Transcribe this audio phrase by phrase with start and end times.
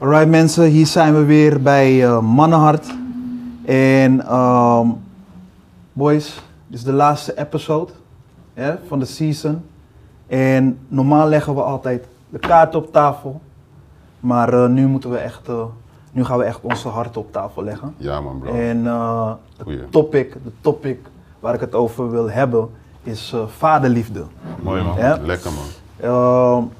[0.00, 2.86] Alright mensen, hier zijn we weer bij eh, Mannenhart.
[3.64, 4.88] En ehm,
[5.92, 6.34] boys,
[6.66, 7.92] dit is de laatste episode
[8.86, 9.62] van de season.
[10.26, 13.40] En normaal leggen we altijd de kaart op tafel.
[14.20, 15.64] Maar eh, nu moeten we echt, eh,
[16.12, 17.94] nu gaan we echt onze hart op tafel leggen.
[17.96, 18.52] Ja man bro.
[18.52, 20.98] En de topic, de topic
[21.40, 22.68] waar ik het over wil hebben
[23.02, 24.24] is vaderliefde.
[24.62, 25.26] Mooi man.
[25.26, 26.70] Lekker man.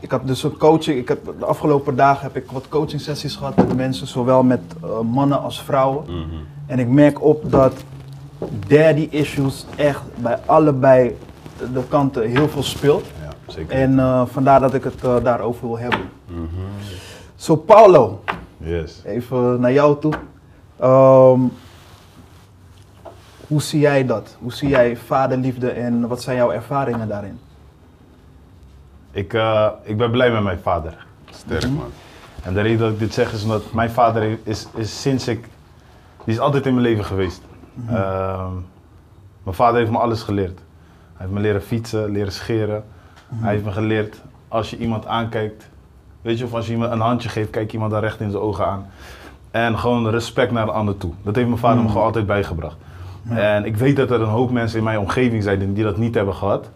[0.00, 0.98] Ik heb dus een coaching.
[0.98, 4.60] Ik heb, de afgelopen dagen heb ik wat coaching sessies gehad met mensen, zowel met
[4.82, 6.04] eh, mannen als vrouwen.
[6.04, 6.34] Mhm.
[6.66, 7.72] En ik merk op dat
[8.66, 11.16] daddy issues echt bij allebei
[11.72, 13.04] de- kanten heel veel speelt.
[13.22, 13.76] Ja, zeker.
[13.76, 16.00] En eh, vandaar dat ik het eh, daarover wil hebben.
[16.26, 16.44] Mhm.
[17.34, 18.20] Zo, Paulo,
[18.56, 19.02] Yes.
[19.04, 20.12] even naar jou toe.
[20.78, 21.40] Ehm,
[23.46, 24.36] hoe zie jij dat?
[24.40, 27.38] Hoe zie jij vaderliefde en wat zijn jouw ervaringen daarin?
[29.16, 31.06] Ik, eh, ik ben blij met mijn vader.
[31.30, 31.90] Sterk man.
[32.42, 35.48] En de reden dat ik dit zeg is omdat mijn vader is, is sinds ik...
[36.24, 37.42] Die is altijd in mijn leven geweest.
[37.88, 38.52] Ehm,
[39.42, 40.58] mijn vader heeft me alles geleerd.
[40.58, 42.84] Hij heeft me leren fietsen, leren scheren.
[43.34, 45.68] Hij heeft me geleerd, als je iemand aankijkt...
[46.22, 48.42] Weet je, of als je iemand een handje geeft, kijk iemand dan recht in zijn
[48.42, 48.86] ogen aan.
[49.50, 51.12] En gewoon respect naar de ander toe.
[51.22, 52.76] Dat heeft mijn vader me gewoon altijd bijgebracht.
[53.28, 56.14] En ik weet dat er een hoop mensen in mijn omgeving zijn die dat niet
[56.14, 56.68] hebben gehad.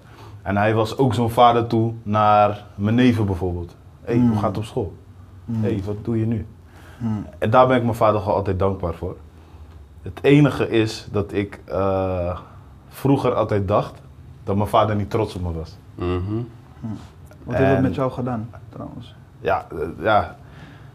[0.42, 3.76] En hij was ook zo'n vader toe naar mijn neven bijvoorbeeld.
[4.02, 4.92] Hé, hey, hoe gaat het op school?
[5.52, 6.46] Hé, hey, wat doe je nu?
[7.38, 9.16] En daar ben ik mijn vader gewoon altijd dankbaar voor.
[10.02, 12.38] Het enige is dat ik eh,
[12.88, 14.00] vroeger altijd dacht
[14.44, 15.76] dat mijn vader niet trots op me was.
[15.94, 16.34] Mhm.
[17.44, 19.14] Wat heeft het En- met jou gedaan, trouwens?
[19.40, 20.36] Ja, eh, ja.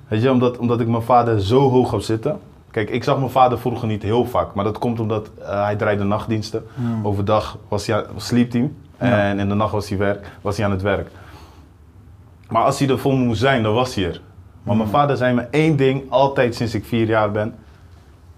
[0.08, 2.40] Weet je, omdat, omdat ik mijn vader zo hoog heb zitten.
[2.72, 5.76] Kijk, ik zag mijn vader vroeger niet heel vaak, maar dat komt omdat eh, hij
[5.76, 6.66] draaide nachtdiensten.
[7.04, 10.72] Overdag was hij sliep hij en in de nacht was hij, werk, was hij aan
[10.72, 11.09] het werk.
[12.50, 14.22] Maar als hij er voor me moest zijn, dan was hij er.
[14.63, 17.56] Maar mijn vader zei me één ding, altijd sinds ik vier jaar ben.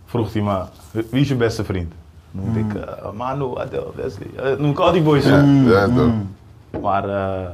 [0.05, 1.93] Vroeg hij me, wie is je beste vriend?
[2.31, 4.27] Dan noemde ik eh, Manu, Adel, Wesley.
[4.35, 5.25] Eh, noem ik al die boys.
[5.25, 5.67] Ja, op.
[5.67, 6.11] ja toch.
[6.81, 7.49] Maar eh,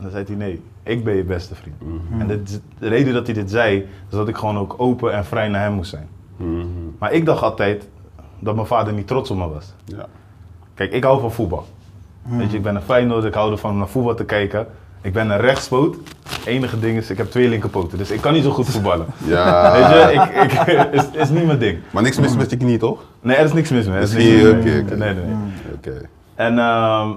[0.00, 1.76] dan zei hij nee, ik ben je beste vriend.
[2.18, 5.24] En dit, de reden dat hij dit zei, is dat ik gewoon ook open en
[5.24, 6.08] vrij naar hem moest zijn.
[6.36, 6.66] Mhm.
[6.98, 7.88] Maar ik dacht altijd
[8.38, 9.72] dat mijn vader niet trots op me was.
[9.84, 10.06] Ja.
[10.74, 11.66] Kijk, ik hou van voetbal.
[12.28, 14.66] Weet je, ik ben een Feyenoord, ik hou ervan om naar voetbal te kijken.
[15.00, 15.96] Ik ben een rechtspoot.
[16.28, 19.06] Het enige ding is, ik heb twee linkerpoten, dus ik kan niet zo goed voetballen.
[19.24, 19.72] Ja.
[19.72, 21.78] Weet je, ik, ik, is, is niet mijn ding.
[21.90, 23.04] Maar niks mis met je knie toch?
[23.20, 24.00] Nee, er is niks mis mee.
[24.00, 24.94] is niks mis oké.
[24.94, 25.36] Nee, nee, nee.
[25.74, 26.08] Oké.
[26.34, 27.10] En ehm,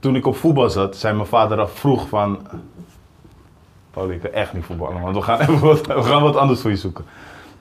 [0.00, 2.38] toen ik op voetbal zat, zei mijn vader af vroeg van...
[3.90, 6.60] Paul, ik kan echt niet voetballen, want we gaan, even wat, we gaan wat anders
[6.60, 7.04] voor je zoeken.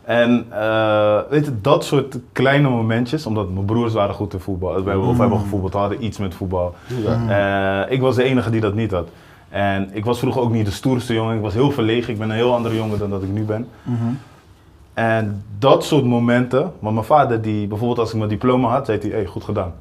[0.06, 4.84] En eh, weet je, dat soort kleine momentjes, omdat mijn broers waren goed in voetbal,
[4.84, 6.76] we hebben, of hebben gevoetbald, hadden iets met voetbal.
[7.04, 7.84] Ja.
[7.86, 9.08] Eh, ik was de enige die dat niet had.
[9.50, 12.30] En ik was vroeger ook niet de stoerste jongen, ik was heel verlegen, ik ben
[12.30, 13.68] een heel andere jongen dan dat ik nu ben.
[14.94, 19.00] En dat soort momenten, want mijn vader, die, bijvoorbeeld als ik mijn diploma had, zei
[19.02, 19.74] hij, hey, goed gedaan.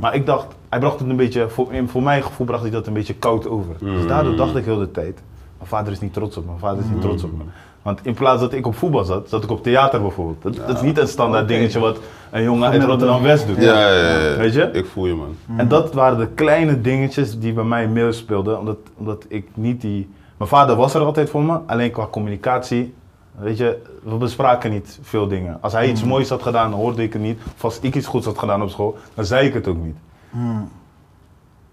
[0.00, 2.70] Maar ik dacht, hij bracht het een beetje, voor, in- voor mijn gevoel bracht hij
[2.70, 3.74] dat een beetje koud over.
[3.78, 5.20] Dus daardoor dacht ik heel de tijd,
[5.56, 7.42] mijn vader is niet trots op me, mijn vader is niet trots op me.
[7.82, 10.42] Want in plaats dat ik op voetbal zat, zat ik op theater bijvoorbeeld.
[10.42, 11.98] Dat, dat is niet een standaard dingetje wat
[12.30, 12.82] een jongen uit.
[12.82, 13.56] Rotterdam-West doet.
[13.56, 14.36] Ja, ja, ja, ja.
[14.36, 14.70] Weet je?
[14.72, 15.36] Ik voel je man.
[15.56, 20.10] En dat waren de kleine dingetjes die bij mij meespeelden, omdat, omdat ik niet die...
[20.36, 22.94] Mijn vader was er altijd voor me, alleen qua communicatie,
[23.38, 25.58] weet je, we bespraken niet veel dingen.
[25.60, 27.40] Als hij iets moois had gedaan, hoorde ik het niet.
[27.54, 29.96] Of als ik iets goeds had gedaan op school, dan zei ik het ook niet.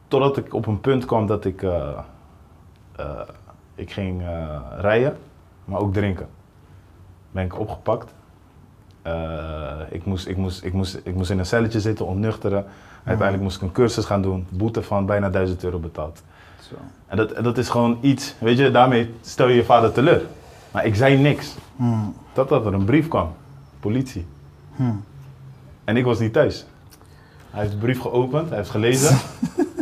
[0.07, 1.89] Totdat ik op een punt kwam dat ik, eh,
[2.95, 3.05] eh,
[3.75, 5.17] ik ging eh, rijden,
[5.69, 6.27] maar ook drinken.
[7.31, 8.13] Ben ik opgepakt.
[9.01, 12.65] Eh, ik, moest, ik, moest, ik, moest, ik moest in een celletje zitten, ontnuchteren.
[13.03, 16.23] Uiteindelijk moest ik een cursus gaan doen, boete van bijna 1000 euro betaald.
[16.69, 16.75] Zo.
[17.07, 20.21] En dat, dat is gewoon iets, weet je, daarmee stel je je vader teleur.
[20.71, 21.55] Maar ik zei niks.
[21.75, 22.13] Hmm.
[22.33, 23.31] Totdat er een brief kwam,
[23.79, 24.25] politie.
[24.75, 25.03] Hmm.
[25.83, 26.65] En ik was niet thuis.
[27.49, 29.17] Hij heeft de brief geopend, hij heeft gelezen.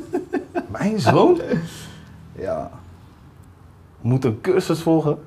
[0.78, 1.42] Mijn zoon
[2.40, 2.72] Ja.
[4.02, 5.18] moet een cursus volgen.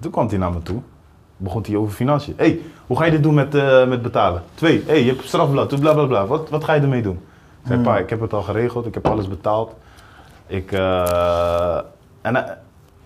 [0.00, 0.80] Toen kwam hij naar me toe.
[1.36, 2.34] Begon hij over financiën.
[2.36, 4.42] Hé, hey, hoe ga je dit doen met, eh, met betalen?
[4.54, 6.26] Twee, hé, hey, je hebt strafblad, bla bla bla.
[6.26, 7.20] Wat, wat ga je ermee doen?
[7.62, 9.74] Ik zei, pa, ik heb het al geregeld, ik heb alles betaald.
[10.46, 11.76] Ik, eh,
[12.22, 12.56] en, hij-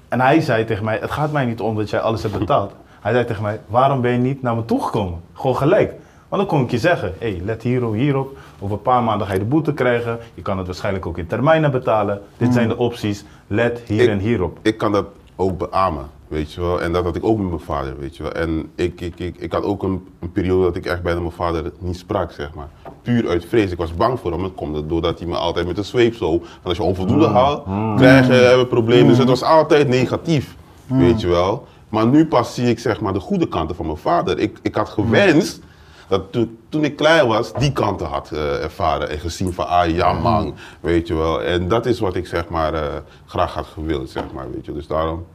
[0.09, 2.73] en hij zei tegen mij, het gaat mij niet om dat jij alles hebt betaald.
[3.01, 5.21] Hij zei tegen mij, waarom ben je niet naar me toegekomen?
[5.35, 5.95] Gewoon gelijk.
[6.29, 8.37] Want dan kon ik je zeggen, hé, hey, let hierop, hierop.
[8.61, 10.19] Over een paar maanden ga je de boete krijgen.
[10.35, 12.21] Je kan het waarschijnlijk ook in termijnen betalen.
[12.37, 13.25] Dit zijn de opties.
[13.47, 14.59] Let hier Ik- en hierop.
[14.63, 15.07] Ik kan dat
[15.37, 16.83] ook beamen, weet je wel.
[16.83, 18.33] En dat had ik ook met mijn vader, weet je wel.
[18.33, 21.33] En ik, ik, ik, ik had ook een, een periode dat ik echt bijna mijn
[21.33, 22.69] vader niet sprak, zeg maar.
[23.03, 23.71] Puur uit vrees.
[23.71, 24.43] Ik was bang voor hem.
[24.43, 26.33] Het komt doordat hij me altijd met een zweep zo.
[26.33, 27.65] En als je onvoldoende haalt,
[27.97, 29.09] krijg je hebben problemen.
[29.09, 30.57] Dus het was altijd negatief.
[30.87, 31.67] weet je wel.
[31.89, 34.39] Maar nu pas zie ik zeg maar de goede kanten van mijn vader.
[34.39, 35.61] Ik, ik had gewenst
[36.09, 39.89] dat toen, toen ik klein was, die kanten had eh, ervaren en gezien van, ah
[39.89, 41.43] ja man, weet je wel.
[41.43, 42.83] En dat is wat ik zeg maar eh,
[43.27, 44.73] graag had gewild, zeg maar, weet je.
[44.73, 45.27] Dus daarom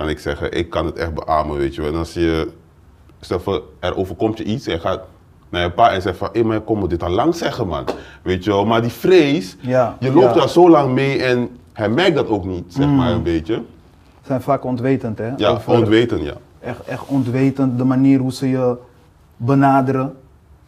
[0.00, 1.92] kan ik zeggen, ik kan het echt beamen, weet je wel.
[1.92, 2.48] En als je,
[3.20, 5.00] stel voor, er overkomt je iets en je gaat
[5.48, 7.84] naar je pa en zegt van, hé maar kom me dit al lang zeggen man,
[8.22, 8.66] weet je wel.
[8.66, 10.40] Maar die vrees, Ja, je loopt ja.
[10.40, 13.54] daar zo lang mee en hij merkt dat ook niet, zeg maar een beetje.
[13.54, 15.30] Ze zijn vaak ontwetend, hè?
[15.36, 16.34] Ja, Over- ontweten, ja.
[16.60, 18.76] Echt, echt ontwetend, de manier hoe ze je
[19.36, 20.16] benaderen.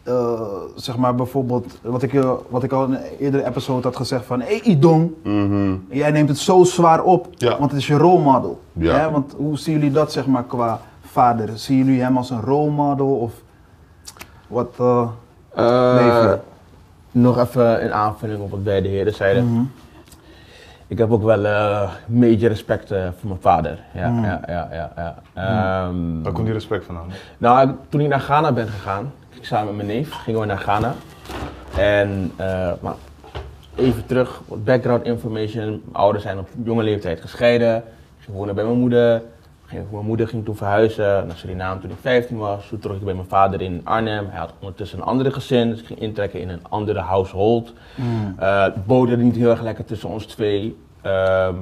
[0.03, 0.41] Eh,
[0.75, 4.25] zeg maar bijvoorbeeld, wat ik, je- wat ik al in een eerdere episode had gezegd
[4.25, 4.39] van...
[4.41, 5.75] Hé hey, Idong, Mhm.
[5.89, 7.57] jij neemt het zo zwaar op, Ja.
[7.57, 8.61] want het is je rolmodel.
[8.73, 8.95] Ja.
[8.97, 9.11] Hè?
[9.11, 11.49] Want hoe zien jullie dat zeg maar qua vader?
[11.57, 13.33] Zien jullie hem als een rolmodel of
[14.47, 15.07] wat eh
[15.55, 16.41] Eh, leven?
[17.11, 19.45] nog even in aanvulling op wat beide heren zeiden.
[19.53, 19.63] Mhm.
[20.87, 23.79] Ik heb ook wel eh major respect eh, voor mijn vader.
[23.93, 24.23] Ja, Mm.
[24.25, 24.91] ja, ja, ja.
[24.95, 25.15] ja.
[25.33, 27.07] Ehm, Waar komt die respect vandaan?
[27.37, 29.11] nou, toen ik naar Ghana ben gegaan,
[29.43, 30.95] ik samen met mijn neef, gingen we naar Ghana.
[31.77, 32.95] En, eh, maar
[33.75, 35.65] even terug, wat background information.
[35.65, 37.77] Mijn ouders zijn op jonge leeftijd gescheiden.
[37.77, 39.21] Ik ging wonen bij mijn moeder.
[39.71, 42.67] Mijn moeder ging toen verhuizen naar Suriname toen ik 15 was.
[42.67, 44.27] Toen trok ik bij mijn vader in Arnhem.
[44.29, 47.73] Hij had ondertussen een andere gezin, dus ik ging intrekken in een andere household.
[47.95, 48.35] Mm.
[48.85, 50.77] Boderde niet heel erg lekker tussen ons twee.
[51.01, 51.55] Ehm,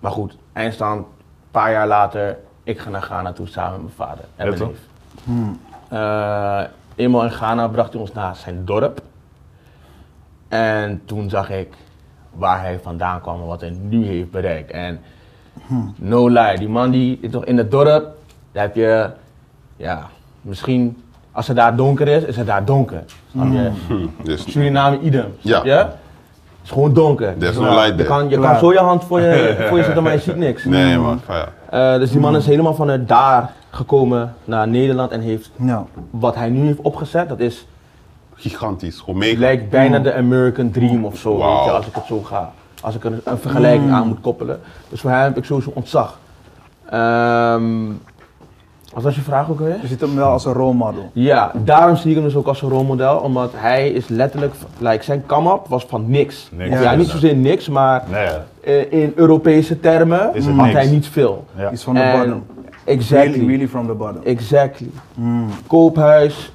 [0.00, 1.06] maar goed, eindstand, een
[1.50, 4.78] paar jaar later, ik ga naar Ghana toe samen met mijn vader en mijn neef.
[5.24, 5.60] Hmm.
[5.88, 6.62] Eh,
[7.00, 9.02] eenmaal in Ghana bracht hij ons naar zijn dorp.
[10.48, 11.68] En toen zag ik
[12.32, 14.70] waar hij vandaan kwam en wat hij nu heeft bereikt.
[14.70, 15.00] En
[15.96, 18.06] no lie, die man die is toch in het dorp,
[18.52, 19.10] daar heb je,
[19.76, 20.06] ja,
[20.42, 21.02] misschien
[21.32, 23.04] als het daar donker is, is het daar donker.
[23.30, 23.70] Snap je?
[23.86, 25.60] Hm, Dus Suriname idem, Ja.
[25.64, 25.86] je?
[26.60, 27.34] Het is gewoon donker.
[27.38, 29.78] There's Dus, no uh, light je kan, je kan zo je hand voor je, voor
[29.78, 30.64] je zetten, maar je ziet niks.
[30.64, 31.20] nee man.
[31.70, 35.84] Eh, dus die man is helemaal vanuit daar gekomen naar Nederland en heeft Ja.
[36.10, 37.66] wat hij nu heeft opgezet, dat is,
[38.34, 39.38] Gigantisch, gewoon mega.
[39.38, 42.52] lijkt bijna de American Dream of zo, weet je, als ik het zo ga.
[42.82, 44.60] Als ik er een, een vergelijking aan moet koppelen.
[44.88, 46.18] Dus voor hem heb ik sowieso ontzag.
[46.90, 47.62] Ehm,
[48.92, 49.78] wat was je vraag ook alweer?
[49.82, 51.10] Je ziet hem wel als een rolmodel.
[51.12, 55.02] Ja, daarom zie ik hem dus ook als een rolmodel, omdat hij is letterlijk, like,
[55.04, 56.48] zijn come-up was van niks.
[56.52, 56.70] Niks.
[56.70, 58.28] Of Ja, ja, niet zozeer niks, maar Nee,
[58.86, 60.72] eh, in Europese termen had niks.
[60.72, 61.44] hij niet veel.
[61.56, 61.70] ja.
[61.70, 62.44] Iets van de bottom.
[62.84, 63.30] Exactly.
[63.32, 64.22] Really, really from the bottom.
[64.24, 64.90] Exactly.
[65.14, 65.46] Mm.
[65.66, 66.52] Koophuis,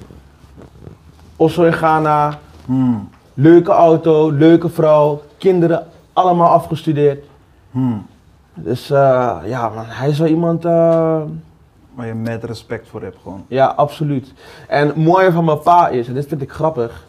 [1.36, 3.08] Osso in Ghana, Mm.
[3.34, 7.24] leuke auto, leuke vrouw, kinderen, allemaal afgestudeerd.
[7.70, 8.06] Mm.
[8.54, 11.20] Dus eh, ja, man, hij is wel iemand, eh,
[11.96, 13.44] Waar je met respect voor hebt gewoon.
[13.48, 14.32] ja, absoluut.
[14.68, 17.04] En het mooie van mijn pa is, en dit vind ik grappig,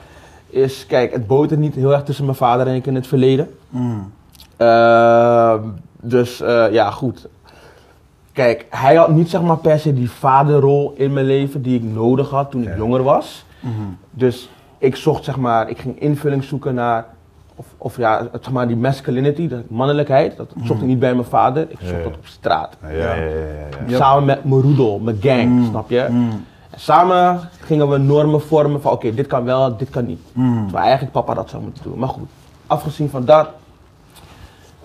[0.49, 3.49] is, kijk, het botert niet heel erg tussen mijn vader en ik in het verleden.
[3.69, 4.11] Mm.
[4.57, 5.61] Ehm,
[6.01, 7.27] dus eh, ja, goed.
[8.31, 11.83] Kijk, hij had niet zeg maar per se die vaderrol in mijn leven die ik
[11.83, 12.75] nodig had toen ik Ja.
[12.75, 13.45] jonger was.
[13.59, 13.73] Mhm.
[14.11, 17.05] Dus ik zocht zeg maar, ik ging invulling zoeken naar,
[17.59, 20.37] of, of ja, het, zeg maar die masculinity, de mannelijkheid.
[20.37, 22.77] Dat zocht ik niet bij mijn vader, ik zocht dat op straat.
[22.81, 23.13] Ja, ja,
[23.87, 23.97] ja.
[23.97, 25.65] Samen met mijn roedel, mijn gang, Mm.
[25.69, 26.07] snap je?
[26.09, 26.45] Mm.
[26.69, 30.19] En samen gingen we normen vormen van oké, dit kan wel, dit kan niet.
[30.33, 31.99] Terwijl eigenlijk papa dat zou moeten doen.
[31.99, 32.27] Maar goed,
[32.67, 33.49] afgezien van dat.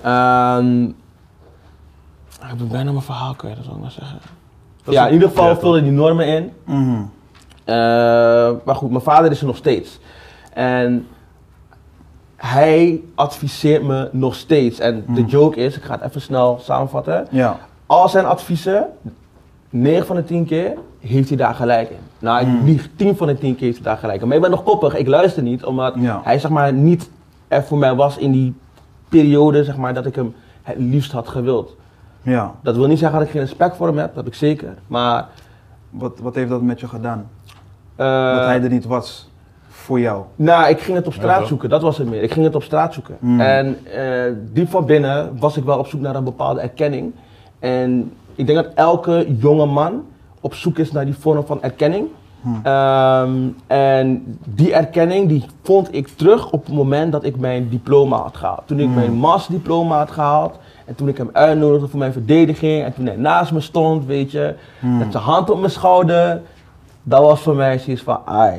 [0.02, 4.18] ehm, ik heb bijna mijn verhaal kwijt, dat zou ik maar zeggen.
[4.85, 5.61] Dat ja, in ieder geval ja, toch?
[5.61, 6.52] vulde die normen in.
[6.64, 7.00] Mhm.
[7.64, 7.75] Eh,
[8.64, 9.99] maar goed, mijn vader is er nog steeds.
[10.52, 11.06] En
[12.46, 14.78] hij adviseert me nog steeds.
[14.78, 15.25] En de Hmm.
[15.26, 17.26] joke is, ik ga het even snel samenvatten.
[17.30, 17.58] Ja.
[17.87, 18.87] Al zijn adviezen,
[19.70, 21.96] 9 van de 10 keer, heeft hij daar gelijk in.
[22.18, 24.26] Nou, lieg, 10 van de 10 keer heeft hij daar gelijk in.
[24.26, 26.20] Maar ik ben nog koppig, ik luister niet, omdat Ja.
[26.25, 27.11] hij zeg maar niet
[27.49, 28.54] er voor mij was in die
[29.08, 31.76] periode, zeg maar, dat ik hem het liefst had gewild.
[32.22, 32.54] Ja.
[32.62, 34.75] Dat wil niet zeggen dat ik geen respect voor hem heb, dat heb ik zeker.
[34.87, 35.28] Maar...
[35.90, 37.28] Wat, wat heeft dat met je gedaan?
[37.96, 39.30] eh, dat hij er niet was
[39.82, 40.22] voor jou.
[40.36, 42.22] Nou, ik ging het op straat zoeken, dat was het meer.
[42.22, 43.16] Ik ging het op straat zoeken.
[43.20, 43.40] Mm.
[43.40, 47.12] En eh, diep van binnen was ik wel op zoek naar een bepaalde erkenning.
[47.58, 50.02] En ik denk dat elke jonge man
[50.40, 52.06] op zoek is naar die vorm van erkenning.
[52.40, 52.60] Hmm.
[52.62, 53.30] Ehm,
[53.66, 58.36] en die erkenning die vond ik terug op het moment dat ik mijn diploma had
[58.36, 58.62] gehaald.
[58.66, 58.94] Toen ik Hmm.
[58.94, 63.16] mijn masterdiploma had gehaald en toen ik hem uitnodigde voor mijn verdediging en toen hij
[63.16, 64.98] naast me stond, weet je, Hmm.
[64.98, 66.40] met zijn hand op mijn schouder.
[67.02, 68.58] Dat was voor mij zoiets van, ai,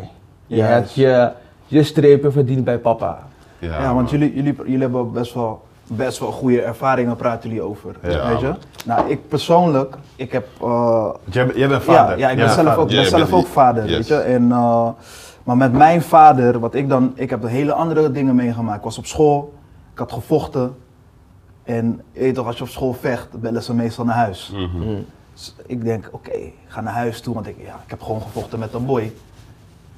[0.55, 1.31] je hebt je,
[1.65, 3.19] je strepen verdiend bij papa.
[3.59, 7.63] Ja, Ja, want jullie, jullie, jullie hebben best wel, best wel goede ervaringen, praten jullie
[7.63, 7.95] over.
[8.01, 8.45] Ja, weet je?
[8.47, 8.57] man.
[8.85, 10.47] Nou, ik persoonlijk, ik heb...
[10.61, 12.17] eh, Jij, bent- jij bent ja, vader.
[12.17, 12.81] ja, ik ben zelf vader.
[12.81, 13.93] ook, ben zelf ook vader, yes.
[13.95, 14.15] weet je.
[14.15, 14.89] En, eh,
[15.43, 17.11] maar met mijn vader, wat ik dan...
[17.15, 18.77] Ik heb hele andere dingen meegemaakt.
[18.77, 19.53] Ik was op school,
[19.93, 20.75] ik had gevochten.
[21.63, 24.51] En weet toch, als je op school vecht, dan bellen ze meestal naar huis.
[24.53, 24.95] Mhm.
[25.33, 28.21] Dus ik denk, oké, ik ga naar huis toe, want ik, ja, ik heb gewoon
[28.21, 29.13] gevochten met een boy.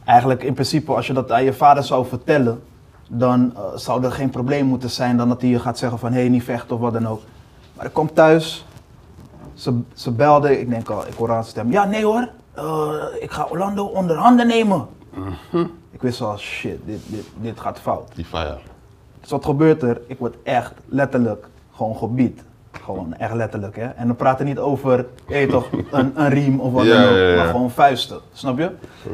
[0.06, 2.64] Eigenlijk in principe, als je dat aan je vader zou vertellen,
[3.08, 6.12] dan eh, zou er geen probleem moeten zijn dan dat hij je gaat zeggen van
[6.12, 7.22] hé, hey, niet vechten of wat dan ook.
[7.74, 8.66] Maar ik kom thuis,
[9.54, 12.94] ze, ze belde, ik denk al, ik hoor aan de stem, ja nee hoor, eh,
[13.20, 14.88] ik ga Orlando onder handen nemen.
[15.92, 18.16] Ik wist al, shit, dit, dit, dit gaat fout.
[18.16, 18.58] Die fire.
[19.22, 20.02] Dus wat gebeurt er?
[20.08, 22.44] Ik word echt letterlijk gewoon gebied.
[22.86, 23.86] Gewoon echt letterlijk, hè.
[23.86, 27.36] En dan praten we niet over, weet toch, een, een riem of wat dan ook,
[27.36, 28.20] maar gewoon vuisten.
[28.34, 28.72] Snap je?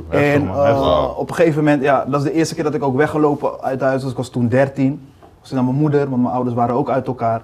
[0.09, 2.83] heftig, en eh, op een gegeven moment, ja, dat is de eerste keer dat ik
[2.83, 4.01] ook weggelopen uit huis.
[4.01, 5.07] Dus ik was toen 13.
[5.39, 7.41] Was ik naar mijn moeder, want mijn ouders waren ook uit elkaar.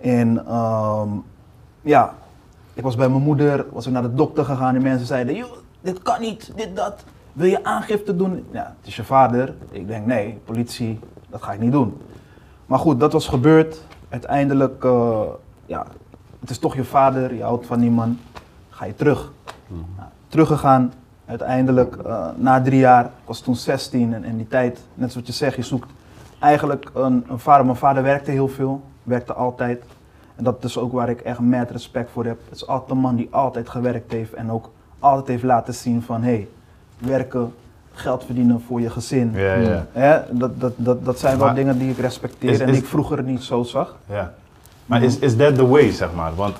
[0.00, 1.08] En ehm,
[1.80, 2.14] ja,
[2.74, 5.52] ik was bij mijn moeder, was ik naar de dokter gegaan en mensen zeiden, "Joh,
[5.80, 7.04] dit kan niet, dit, dat.
[7.32, 8.44] Wil je aangifte doen?
[8.50, 9.54] Ja, het is je vader.
[9.70, 10.98] Ik denk, nee, politie,
[11.30, 12.00] dat ga ik niet doen.
[12.66, 13.82] Maar goed, dat was gebeurd.
[14.08, 15.20] Uiteindelijk, eh,
[15.66, 15.86] ja,
[16.40, 18.18] het is toch je vader, je houdt van die man.
[18.70, 19.32] Ga je terug.
[19.68, 20.92] Nou, teruggegaan.
[21.26, 25.26] Uiteindelijk, eh, na drie jaar, ik was toen 16 en in die tijd, net zoals
[25.26, 25.90] je zegt, je zoekt
[26.38, 27.64] eigenlijk een, een vader.
[27.64, 29.82] Mijn vader werkte heel veel, werkte altijd.
[30.36, 32.38] En dat is ook waar ik echt mad respect voor heb.
[32.44, 36.02] Het is altijd een man die altijd gewerkt heeft en ook altijd heeft laten zien
[36.02, 36.48] van hé, hey,
[36.98, 37.54] werken,
[37.92, 39.32] geld verdienen voor je gezin.
[39.34, 39.54] Ja,
[39.94, 40.24] ja.
[40.30, 42.88] Dat, dat, dat, dat zijn wel dingen die ik respecteer is- en is- die ik
[42.88, 43.96] vroeger niet zo zag.
[44.06, 44.34] ja.
[44.86, 46.34] Maar is, is that the way, zeg maar?
[46.34, 46.56] Want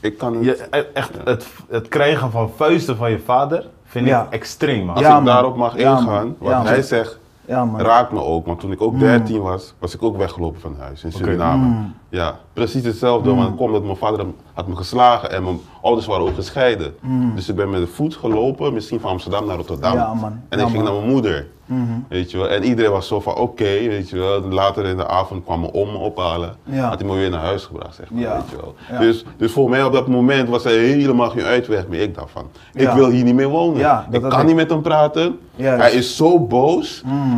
[0.00, 0.44] Ik kan niet.
[0.44, 4.22] je, e- echt, het, het krijgen van vuisten van je vader vind Ja.
[4.24, 4.94] ik extreem, man.
[4.94, 5.24] Als Ja, ik man.
[5.24, 6.02] daarop mag Ja, man.
[6.02, 6.82] ingaan, wat Ja, hij man.
[6.82, 7.80] zegt, Ja man.
[7.80, 8.46] raakt me ook.
[8.46, 11.64] Want toen ik ook 13 was, was ik ook weggelopen van huis in Suriname.
[11.66, 11.94] Mm.
[12.08, 13.34] Ja, precies hetzelfde.
[13.34, 16.94] Want het kwam dat mijn vader had me geslagen en mijn ouders waren ook gescheiden.
[17.34, 19.92] Dus ik ben met de voet gelopen, misschien van Amsterdam naar Rotterdam.
[19.92, 19.98] Mm.
[19.98, 20.40] Ja, man.
[20.48, 21.46] En Ja, ik ging naar mijn moeder.
[21.68, 21.82] Mhm.
[22.08, 22.48] Weet je wel.
[22.48, 24.40] En iedereen was zo van oké, weet je wel.
[24.40, 26.54] Later in de avond kwam mijn om me ophalen.
[26.64, 26.88] Ja.
[26.88, 28.20] Had hij me weer naar huis gebracht, zeg maar.
[28.22, 28.34] Ja.
[28.34, 28.74] Weet je wel.
[28.90, 28.98] Ja.
[28.98, 32.00] Dus, dus voor mij op dat moment was er helemaal geen uitweg meer.
[32.00, 32.44] Ik dacht van,
[32.74, 34.04] ik wil hier niet meer wonen.
[34.10, 34.46] Ik kan ik.
[34.46, 35.38] niet met hem praten.
[35.56, 35.82] Juist.
[35.82, 37.02] Hij is zo boos.
[37.04, 37.36] Mhm.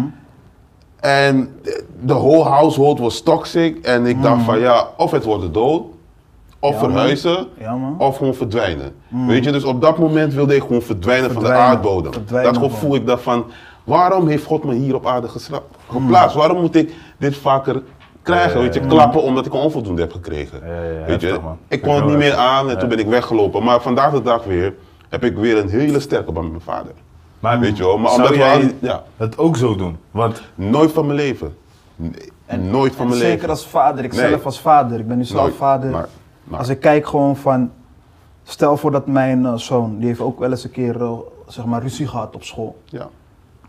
[1.01, 1.55] En
[2.01, 3.79] de whole household was toxic.
[3.85, 5.83] En ik dacht van ja, of het wordt dood,
[6.59, 6.91] of Ja, man.
[6.91, 7.95] verhuizen, Ja, man.
[7.99, 8.93] of gewoon verdwijnen.
[9.09, 12.13] Weet je, dus op dat moment wilde ik gewoon verdwijnen, van de aardbodem.
[12.13, 12.97] Verdwijnen dat gevoel gewoon.
[12.97, 13.45] ik dat van,
[13.91, 15.29] waarom heeft God me hier op aarde
[15.89, 16.37] geplaatst?
[16.37, 17.83] Waarom moet ik dit vaker
[18.23, 18.61] krijgen?
[18.61, 20.61] Weet je, klappen omdat ik een onvoldoende heb gekregen.
[20.67, 21.59] Ja, ja, ja, weet je, man.
[21.69, 23.63] ik kon het niet meer aan en toen ben ik weggelopen.
[23.65, 24.75] Maar vandaag de dag weer
[25.09, 26.93] heb ik weer een hele sterke band met mijn vader.
[27.41, 29.03] Maar Weet je wel, maar zou omdat we jij ja.
[29.17, 29.97] het ook zo doen?
[30.11, 31.57] Want Nooit van mijn leven.
[31.97, 33.49] Nee, nooit van En mijn zeker leven.
[33.49, 34.29] als vader, ik Nee.
[34.29, 35.55] zelf als vader, ik ben nu zelf Nooit.
[35.55, 35.91] vader.
[35.91, 36.09] Maar-
[36.45, 37.71] maar- Als ik kijk gewoon van,
[38.43, 41.13] stel voor dat mijn eh, zoon, die heeft ook wel eens een keer eh,
[41.47, 42.77] zeg maar ruzie gehad op school.
[42.85, 43.09] Ja.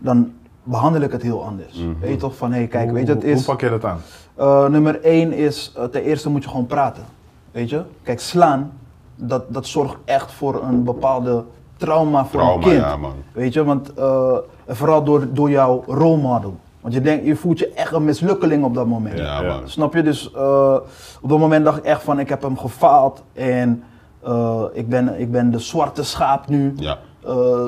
[0.02, 0.32] Dan
[0.62, 1.74] behandel ik het heel anders.
[1.76, 2.00] Mhm.
[2.00, 3.34] Weet je toch van, hé hey, kijk, hoe, weet je, het is...
[3.36, 4.00] hoe pak je dat aan?
[4.34, 7.02] Eh, nummer één is, eh, ten eerste moet je gewoon praten.
[7.50, 7.82] Weet je?
[8.02, 8.72] Kijk, slaan,
[9.16, 11.44] dat, dat zorgt echt voor een bepaalde
[11.76, 12.82] trauma voor Trauma, een kind.
[12.82, 13.14] ja, man.
[13.32, 14.36] Weet je, want eh,
[14.68, 16.56] vooral door, door jouw rolmodel.
[16.80, 19.18] Want je, denkt, je voelt je echt een mislukkeling op dat moment.
[19.18, 19.54] Ja, Ja.
[19.54, 19.68] man.
[19.68, 20.02] Snap je?
[20.02, 20.76] Dus eh,
[21.20, 23.82] op dat moment dacht ik echt van, ik heb hem gefaald en
[24.24, 26.72] eh, ik, ben, ik ben de zwarte schaap nu.
[26.76, 26.98] Ja.
[27.24, 27.66] Eh,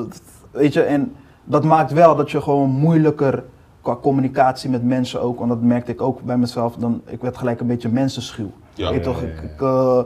[0.51, 1.15] weet je, en
[1.45, 3.43] dat maakt wel dat je gewoon moeilijker
[3.81, 7.37] qua communicatie met mensen ook, want dat merkte ik ook bij mezelf, dan, ik werd
[7.37, 8.51] gelijk een beetje mensenschuw.
[8.73, 8.91] Ja.
[8.91, 9.53] Weet toch, Ja, ik, ja, ja.
[9.53, 9.99] ik eh,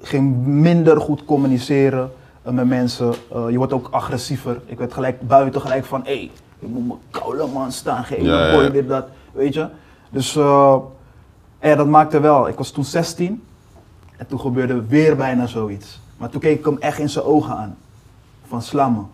[0.00, 2.10] ging minder goed communiceren
[2.42, 3.14] eh, met mensen.
[3.32, 4.60] Eh, je wordt ook agressiever.
[4.66, 8.24] Ik werd gelijk buiten gelijk van, hé, hey, je moet me koude man staan geven,
[8.24, 9.68] Ja, ja, dit, dat, weet je.
[10.10, 10.76] Dus eh,
[11.60, 12.48] ja, dat maakte wel.
[12.48, 13.42] Ik was toen 16
[14.16, 16.00] en toen gebeurde weer bijna zoiets.
[16.16, 17.76] Maar toen keek ik hem echt in zijn ogen aan.
[18.46, 19.08] Van slammen.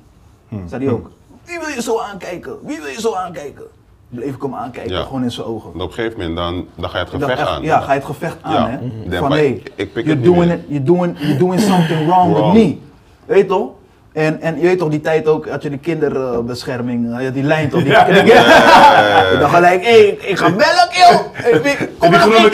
[0.67, 1.11] Zei hij ook,
[1.47, 2.57] wie wil je zo aankijken?
[2.63, 3.65] Wie wil je zo aankijken?
[4.09, 5.03] Bleef ik hem aankijken, Ja.
[5.03, 5.71] gewoon in zijn ogen.
[5.75, 7.63] En op een gegeven moment dan, dan ga je het gevecht echt, aan.
[7.63, 8.69] Ja, ga je het gevecht aan, Ja.
[8.71, 8.77] hè?
[8.87, 9.13] Mhm.
[9.13, 9.63] Ja, Van maar hey,
[9.95, 12.53] you're, doing it, you're, doing, you're doing something wrong, Wrong.
[12.53, 12.79] with me.
[13.27, 13.71] Weet je toch?
[14.17, 17.43] En, en je weet toch, die tijd ook, had je de kinderbescherming, eh, ja, die
[17.43, 17.83] lijn toch?
[17.83, 18.05] Die, Ja.
[18.05, 21.19] die- ik dacht gelijk, hé, ik, ik ga bellen, kill!
[21.33, 22.51] Hey, wie- Kom die groene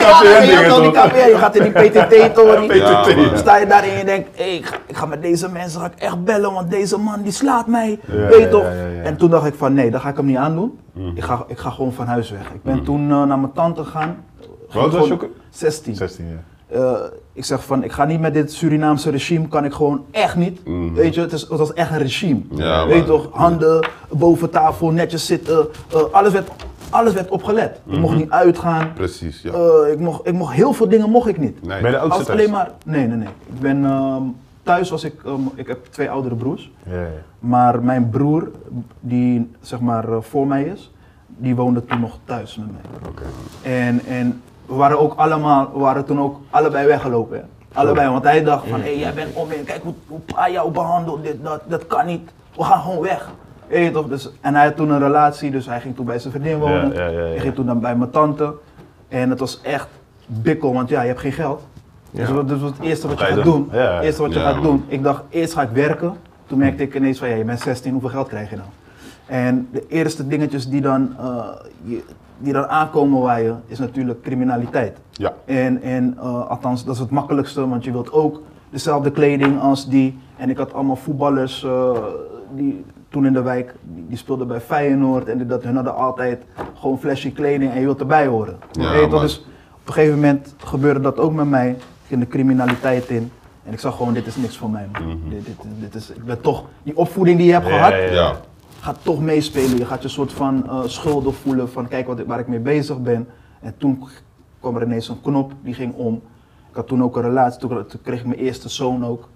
[0.91, 2.71] KPN je gaat in die PTT-tory.
[2.79, 3.15] Ja, PTT.
[3.15, 3.25] man.
[3.29, 5.79] Dan sta je daar en je denkt, hey, ik, ga, ik ga met deze mensen
[5.79, 7.99] ga ik echt bellen, want deze man die slaat mij.
[8.07, 8.63] Ja, weet je ja, toch?
[8.63, 9.01] ja, ja, ja.
[9.03, 10.79] En toen dacht ik van, nee, dat ga ik hem niet aandoen.
[10.93, 11.07] Mhm.
[11.15, 12.41] Ik, ga, ik ga gewoon van huis weg.
[12.53, 14.15] Ik ben toen eh, naar mijn tante gegaan.
[14.73, 15.25] Oud was je ook?
[15.49, 15.95] 16.
[15.95, 16.43] 16 jaar.
[16.73, 16.93] Eh,
[17.33, 20.65] ik zeg van, ik ga niet met dit Surinaamse regime, kan ik gewoon echt niet.
[20.65, 20.93] Mhm.
[20.93, 22.39] Weet je, het, is, het was echt een regime.
[22.49, 25.67] Ja, Weet je toch, handen boven tafel, netjes zitten.
[25.93, 26.49] eh, alles, werd,
[26.89, 27.81] alles werd opgelet.
[27.87, 28.93] Ik mocht niet uitgaan.
[28.93, 29.51] Precies, ja.
[29.53, 31.63] Eh, ik, mocht, ik mocht, heel veel dingen mocht ik niet.
[31.63, 31.81] nee.
[31.81, 33.27] Ben je de oudste Als alleen maar, nee, nee, nee.
[33.53, 34.23] Ik ben, ehm,
[34.63, 36.71] thuis was ik, ehm, ik heb twee oudere broers.
[36.89, 37.07] Ja, ja.
[37.39, 38.51] Maar mijn broer,
[38.99, 40.91] die zeg maar voor mij is,
[41.37, 43.09] die woonde toen nog thuis met mij.
[43.09, 43.23] Oké.
[43.61, 47.49] En, en we waren ook allemaal, we waren toen ook allebei weggelopen.
[47.73, 50.71] Allebei, want hij dacht van, hé, hey, jij bent onmin, kijk hoe, hoe pa jou
[50.71, 52.31] behandelt, dit, dat, dat kan niet.
[52.55, 53.29] We gaan gewoon weg.
[53.67, 54.07] Je toch?
[54.07, 56.93] Dus, en hij had toen een relatie, dus hij ging toen bij zijn vriendin wonen.
[56.93, 57.25] Ja, ja, ja, ja.
[57.25, 58.53] Hij ging toen dan bij mijn tante.
[59.07, 59.87] En het was echt
[60.25, 61.61] bikkel, want ja, je hebt geen geld.
[62.11, 63.69] Dus wat, dus wat het eerste wat je Ga je gaat doen?
[64.01, 66.13] eerste wat je gaat doen, ik dacht eerst ga ik werken.
[66.47, 68.67] Toen merkte ik ineens van, ja, je bent 16, hoeveel geld krijg je nou?
[69.25, 71.45] En de eerste dingetjes die dan, eh,
[71.83, 72.03] je-
[72.37, 74.97] die dan aankomen waar je, is natuurlijk criminaliteit.
[75.11, 75.33] Ja.
[75.45, 79.89] En, en eh, althans, dat is het makkelijkste, want je wilt ook dezelfde kleding als
[79.89, 80.19] die.
[80.37, 81.91] En ik had allemaal voetballers eh,
[82.55, 85.27] die toen in de wijk, die, die speelden bij Feyenoord.
[85.27, 86.43] En die- dat, hun hadden altijd
[86.79, 88.57] gewoon flashy kleding en je wilt erbij horen.
[88.71, 89.09] Ja, toch?
[89.11, 89.21] man.
[89.21, 89.37] dus
[89.73, 91.69] op een gegeven moment gebeurde dat ook met mij.
[91.69, 93.31] Ik ging de criminaliteit in.
[93.65, 94.87] En ik zag gewoon, dit is niks voor mij.
[94.91, 95.19] man.
[95.29, 97.73] dit, dit, dit is, ik ben toch, die opvoeding die je hebt Mhm.
[97.75, 98.11] Ja, gehad.
[98.13, 98.33] Ja.
[98.83, 99.77] Gaat toch meespelen.
[99.77, 103.01] Je gaat je soort van eh, schuldig voelen van kijk wat, waar ik mee bezig
[103.01, 103.27] ben.
[103.61, 104.03] En toen
[104.59, 106.21] kwam er ineens een knop die ging om.
[106.69, 109.29] Ik had toen ook een relatie, toen, kreeg ik mijn eerste zoon ook.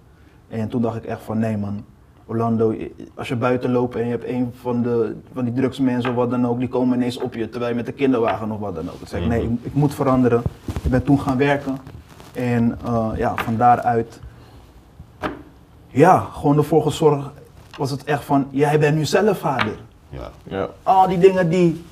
[0.47, 1.83] En toen dacht ik echt van nee man,
[2.25, 2.75] Orlando,
[3.15, 6.29] als je buiten loopt en je hebt een van, de, van die drugsmensen of wat
[6.29, 8.89] dan ook, die komen ineens op je terwijl je met de kinderwagen of wat dan
[8.89, 9.01] ook.
[9.01, 10.41] Ik zei nee, ik, ik moet veranderen.
[10.83, 11.77] Ik ben toen gaan werken.
[12.33, 14.19] En eh, ja, van daaruit,
[15.87, 17.29] ja, gewoon ervoor gezorgd
[17.77, 19.73] was het echt van, jij bent nu zelf vader.
[20.09, 20.31] Ja.
[20.43, 20.67] Ja.
[20.83, 21.85] Al die dingen die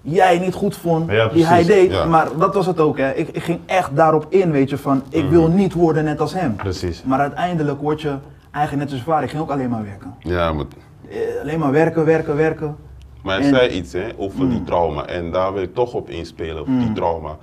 [0.00, 1.90] jij niet goed vond, Ja, die hij deed.
[1.90, 2.04] Ja.
[2.04, 3.12] Maar dat was het ook, hè.
[3.12, 6.32] Ik, ik ging echt daarop in, weet je, van, ik wil niet worden net als
[6.34, 6.56] hem.
[6.56, 7.02] Precies.
[7.02, 8.14] Maar uiteindelijk word je
[8.50, 9.24] eigenlijk net als je vader.
[9.24, 10.14] Ik ging ook alleen maar werken.
[10.18, 10.64] Ja, maar,
[11.10, 12.76] Eh, alleen maar werken, werken, werken.
[13.22, 15.06] Maar hij En- zei iets hè, over die trauma.
[15.06, 17.36] En daar wil ik toch op inspelen, op die trauma.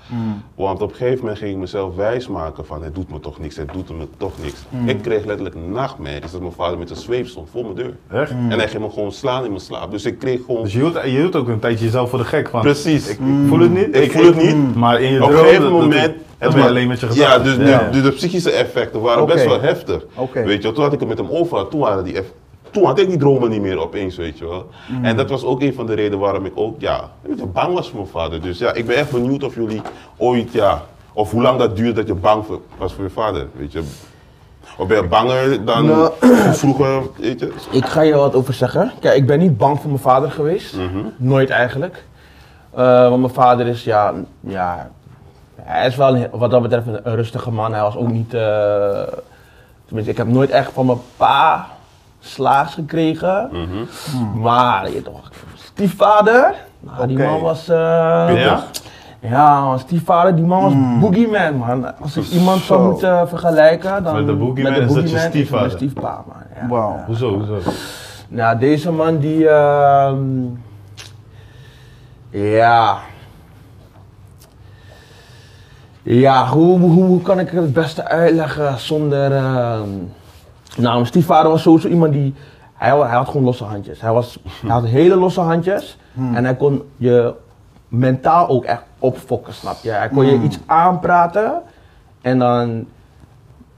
[0.55, 3.55] Want op een gegeven moment ging ik mezelf wijsmaken van het doet me toch niks,
[3.55, 4.65] het doet me toch niks.
[4.85, 8.19] Ik kreeg letterlijk nachtmerries dat mijn vader met een zweep stond voor mijn deur.
[8.21, 8.31] Echt?
[8.31, 9.91] En hij ging me gewoon slaan in mijn slaap.
[9.91, 10.63] Dus ik kreeg gewoon...
[10.63, 12.61] Dus je hield, je hield ook een tijdje jezelf voor de gek van.
[12.61, 13.07] Precies.
[13.09, 13.95] Ik, ik voel het niet.
[13.95, 14.75] Ik voel het niet.
[14.75, 16.13] Maar in je Op een droom, gegeven moment.
[16.37, 17.37] Dat alleen met je gedachten.
[17.37, 17.89] Ja, dus de, Ja.
[17.89, 20.05] de, de psychische effecten waren best wel heftig.
[20.33, 22.15] Weet je, toen had ik het met hem over, toen, waren die
[22.71, 24.69] toen had ik die dromen niet meer opeens, weet je wel.
[24.89, 25.05] Mm.
[25.05, 27.09] En dat was ook een van de redenen waarom ik ook, ja,
[27.53, 28.41] bang was voor mijn vader.
[28.41, 29.81] Dus ja, ik ben echt benieuwd of jullie
[30.17, 30.81] ooit, ja,
[31.13, 33.81] of hoe lang dat duurt dat je bang voor- was voor je vader, weet je.
[34.77, 36.11] Of ben je banger dan Nou.
[36.51, 37.53] vroeger, weet je?
[37.71, 38.91] Ik ga je wat over zeggen.
[38.99, 40.75] Kijk, ik ben niet bang voor mijn vader geweest.
[41.17, 42.05] Nooit eigenlijk.
[42.73, 44.89] Eh, want mijn vader is, ja, ja,
[45.61, 47.73] hij is wel een- wat dat betreft een, een rustige man.
[47.73, 49.01] Hij was ook niet, eh,
[49.85, 51.67] tenminste, ik heb nooit echt van mijn pa
[52.19, 53.49] slaags gekregen.
[54.35, 58.63] Maar, je toch, stiefvader, nou, die man was, eh, Ja?
[59.19, 61.99] ja, man, stiefvader, die man was boogeyman, man.
[62.01, 62.89] Als ik iemand zou Zo.
[62.89, 65.67] moeten vergelijken, dan Met de boogeyman is dat je stiefvader?
[65.67, 66.35] mijn stiefpa, man.
[66.61, 66.67] Ja.
[66.67, 67.03] Wauw.
[67.05, 67.57] Hoezo, hoezo?
[68.27, 69.49] Nou, deze man die.
[69.49, 70.17] ehm,
[72.29, 72.97] ja.
[76.03, 79.31] Ja, hoe, hoe, hoe kan ik het het beste uitleggen zonder.
[79.35, 79.87] ehm,
[80.77, 82.33] nou, mijn stiefvader was sowieso iemand die.
[82.73, 84.01] Hij, had gewoon losse handjes.
[84.01, 85.97] Hij, was, hij had hele losse handjes.
[86.33, 87.33] En hij kon je
[87.87, 89.89] mentaal ook echt opfokken, snap je?
[89.89, 91.61] Hij kon je iets aanpraten.
[92.21, 92.85] En dan.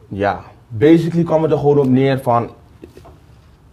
[0.07, 2.49] Ja, basically kwam het er gewoon op neer van.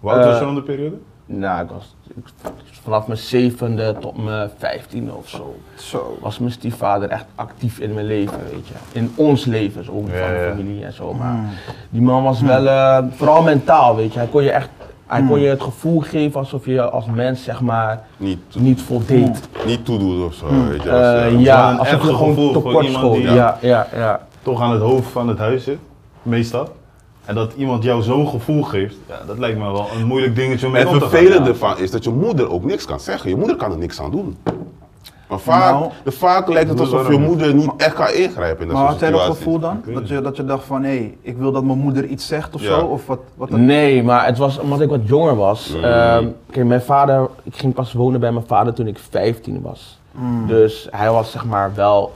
[0.01, 0.97] Hoe oud was Eh, je de periode?
[1.27, 2.53] Nou, ik was ik-
[2.89, 5.55] vanaf mijn zevende tot mijn vijftiende of zo.
[5.75, 6.19] Zo.
[6.21, 8.75] Was mijn stiefvader echt actief in mijn leven, weet je.
[8.93, 11.15] In ons leven, zo, ook Ja, van de familie en zo.
[11.15, 11.37] Maar
[11.91, 14.19] die man was wel, eh, vooral mentaal, weet je.
[14.19, 14.69] Hij kon je echt,
[15.07, 19.49] hij kon je het gevoel geven alsof je als mens, zeg maar, Niet, niet voldeed.
[19.67, 20.91] niet toedoen of zo, weet je.
[20.91, 21.01] Als,
[21.33, 24.27] eh, ja, alsof je gewoon tekort die- Ja, ja, ja.
[24.43, 25.79] Toch aan het hoofd van het huis zit,
[26.23, 26.69] meestal.
[27.29, 30.67] En dat iemand jou zo'n gevoel geeft, ja, dat lijkt me wel een moeilijk dingetje
[30.67, 31.11] om mee Het om te gaan.
[31.11, 31.49] vervelende Ja.
[31.49, 33.31] ervan is dat je moeder ook niks kan zeggen.
[33.31, 34.37] Je moeder kan er niks aan doen.
[35.29, 38.69] Maar vaak, Nou, de vaak lijkt het alsof je moeder niet echt kan ingrijpen in
[38.69, 39.83] dat Maar soort had jij dat gevoel dan?
[39.87, 42.55] Dat het je, dat je dacht van, hé, ik wil dat mijn moeder iets zegt
[42.55, 42.69] of Ja.
[42.79, 42.87] zo?
[42.87, 43.19] Of wat?
[43.35, 45.75] wat dat- Nee, maar het was omdat ik wat jonger was.
[45.77, 45.85] Mm.
[45.85, 49.99] Ehm, kijk, mijn vader, ik ging pas wonen bij mijn vader toen ik 15 was.
[50.13, 50.47] Mm.
[50.47, 52.13] Dus hij was zeg maar wel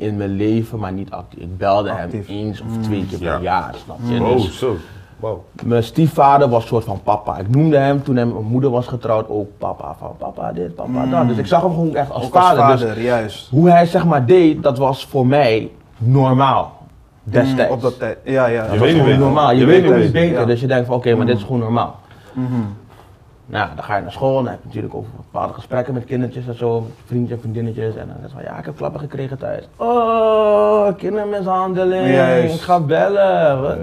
[0.00, 1.40] in mijn leven, maar niet actief.
[1.40, 2.26] Ik belde Actief.
[2.26, 3.40] hem eens of twee keer per Ja.
[3.40, 4.22] jaar, snap je?
[4.22, 4.76] Oh, Dus zo.
[5.18, 5.44] Wauw.
[5.64, 7.38] mijn stiefvader was een soort van papa.
[7.38, 11.06] Ik noemde hem toen hij mijn moeder was getrouwd ook papa van papa dit, papa
[11.06, 11.28] dat.
[11.28, 12.94] Dus ik zag hem gewoon echt als Ook als vader.
[12.94, 13.48] Dus juist.
[13.50, 16.78] hoe hij zeg maar deed, dat was voor mij normaal.
[17.22, 17.68] Destijds.
[17.70, 18.18] Mm, op dat tijd.
[18.24, 18.62] Ja, ja.
[18.62, 19.18] Dat Je was weet beter.
[19.18, 19.50] normaal.
[19.52, 20.46] Je, Je weet weet ook niet beter.
[20.46, 21.98] Dus je denkt van oké, maar dit is gewoon normaal.
[22.32, 22.46] Mhm.
[23.50, 26.04] Nou, dan ga je naar school en dan heb je natuurlijk over bepaalde gesprekken met
[26.04, 27.96] kindertjes en zo, met vriendjes en vriendinnetjes.
[27.96, 29.68] En dan zeg je van ja, ik heb klappen gekregen thuis.
[29.76, 32.54] Oh, kindermishandeling, Juist.
[32.54, 33.62] ik ga bellen.
[33.62, 33.78] Wat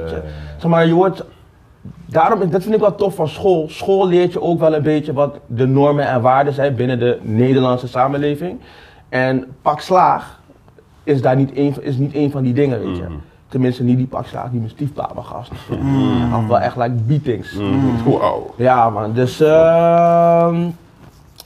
[0.57, 1.23] Zeg maar, je wordt,
[2.05, 3.69] daarom, dat vind ik wel tof van school.
[3.69, 7.19] School leert je ook wel een beetje wat de normen en waarden zijn binnen de
[7.21, 8.59] Nederlandse samenleving.
[9.09, 10.39] En pak slaag
[11.03, 13.05] is daar niet een, is niet van die dingen, weet je.
[13.49, 15.51] Tenminste, niet die pakslaag die mijn stiefpapa gast.
[15.81, 16.19] Mm.
[16.21, 17.53] Hij had wel echt like beatings.
[17.53, 18.09] Mhm.
[18.19, 18.53] Wauw.
[18.57, 19.13] Ja, man.
[19.13, 20.55] Dus ehm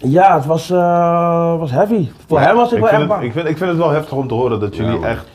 [0.03, 2.09] ja, het was, eh, was heavy.
[2.27, 3.23] Voor hem was ik, Ik wel echt bang.
[3.23, 5.25] ik, vind, ik vind het wel heftig om te horen dat jullie Ja, echt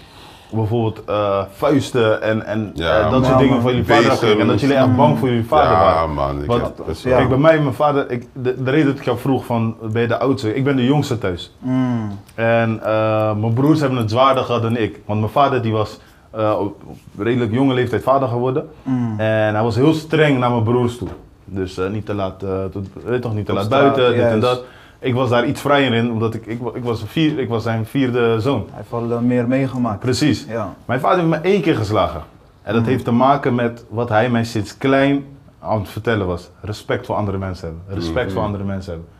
[0.50, 3.24] bijvoorbeeld eh, vuisten en, en Ja, eh, dat man.
[3.24, 3.62] soort dingen man.
[3.62, 4.40] van jullie vader kregen.
[4.40, 6.14] En dat jullie echt bang voor jullie vader Ja, waren.
[6.14, 6.40] man.
[6.42, 7.16] Ik Want- Ja.
[7.16, 10.02] Kijk, bij mij, mijn vader, ik, de, de reden dat ik jou vroeg van, ben
[10.02, 10.54] je de oudste?
[10.54, 11.54] Ik ben de jongste thuis.
[11.58, 12.18] Mm.
[12.34, 15.00] En eh, mijn broers hebben het zwaarder gehad dan ik.
[15.06, 15.98] Want mijn vader die was
[16.36, 18.68] eh, op, op redelijk jonge leeftijd vader geworden.
[18.82, 19.20] Mm.
[19.20, 21.08] En hij was heel streng naar mijn broers toe.
[21.48, 24.24] Dus eh, niet te laat, eh, tot, weet toch, niet te laat straat, buiten, dit
[24.24, 24.64] en dat.
[24.98, 27.86] Ik was daar iets vrijer in, omdat ik, ik, ik, was, vier, ik was zijn
[27.86, 28.64] vierde zoon.
[28.66, 29.98] Hij heeft wel eh, meer meegemaakt.
[29.98, 30.46] Precies.
[30.48, 30.74] Ja.
[30.84, 32.22] Mijn vader heeft me één keer geslagen.
[32.62, 35.24] En dat heeft te maken met wat hij mij sinds klein
[35.60, 36.50] aan het vertellen was.
[36.60, 37.94] Respect voor andere mensen hebben.
[37.94, 39.10] Respect voor andere mensen hebben.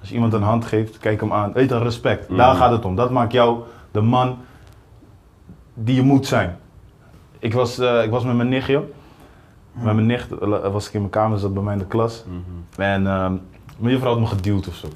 [0.00, 1.52] Als je iemand een hand geeft, kijk hem aan.
[1.52, 2.36] Weet je, respect.
[2.36, 2.96] Daar gaat het om.
[2.96, 3.58] Dat maakt jou
[3.90, 4.38] de man
[5.74, 6.56] die je moet zijn.
[7.46, 8.82] Ik was, eh, ik was met mijn nichtje.
[9.72, 12.24] Met mijn nicht eh, was ik in mijn kamer, zat bij mij in de klas.
[12.76, 13.32] En ehm,
[13.78, 14.88] mijn juffrouw had me geduwd of zo.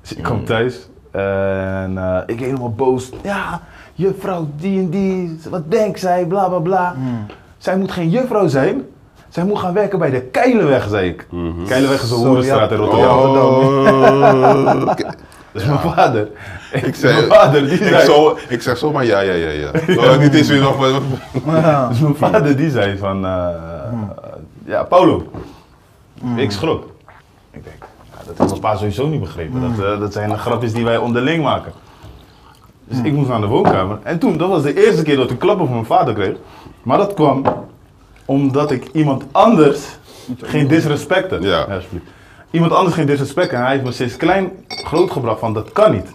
[0.00, 3.10] Dus ik kwam thuis en eh, ik helemaal boos.
[3.22, 3.62] Ja,
[3.94, 6.96] juffrouw die en die, wat denkt zij, bla bla bla.
[7.58, 8.84] Zij moet geen juffrouw zijn.
[9.28, 11.26] Zij moet gaan werken bij de Keilenweg, zei ik.
[11.66, 13.18] Keilenweg is een hoerenstraat in Rotterdam.
[13.18, 14.88] Oh,
[15.48, 15.58] oké.
[15.58, 16.28] Dus mijn vader.
[16.72, 18.04] Ik zei, mijn vader die ik, zei.
[18.04, 19.70] zo, ik zeg zomaar ja, ja, ja, ja.
[19.86, 21.04] Zodat niet eens weer nog.
[21.46, 21.88] Ja.
[21.88, 23.48] Dus mijn vader die zei van, eh,
[24.64, 25.26] ja, Paulo.
[26.36, 26.84] Ik schrok.
[27.50, 27.76] Ik denk,
[28.10, 29.60] ja, dat heeft mijn pa sowieso niet begrepen.
[29.60, 31.72] Dat, eh, dat zijn de grapjes die wij onderling maken.
[32.84, 33.98] Dus ik moest naar de woonkamer.
[34.02, 36.36] En toen, dat was de eerste keer dat ik klappen van mijn vader kreeg.
[36.82, 37.42] Maar dat kwam
[38.24, 39.80] omdat ik iemand anders
[40.40, 41.38] geen disrespecte.
[41.40, 41.60] Ja.
[41.60, 42.06] alsjeblieft.
[42.50, 46.12] Iemand anders geen disrespect en hij heeft me sinds klein grootgebracht van dat kan niet.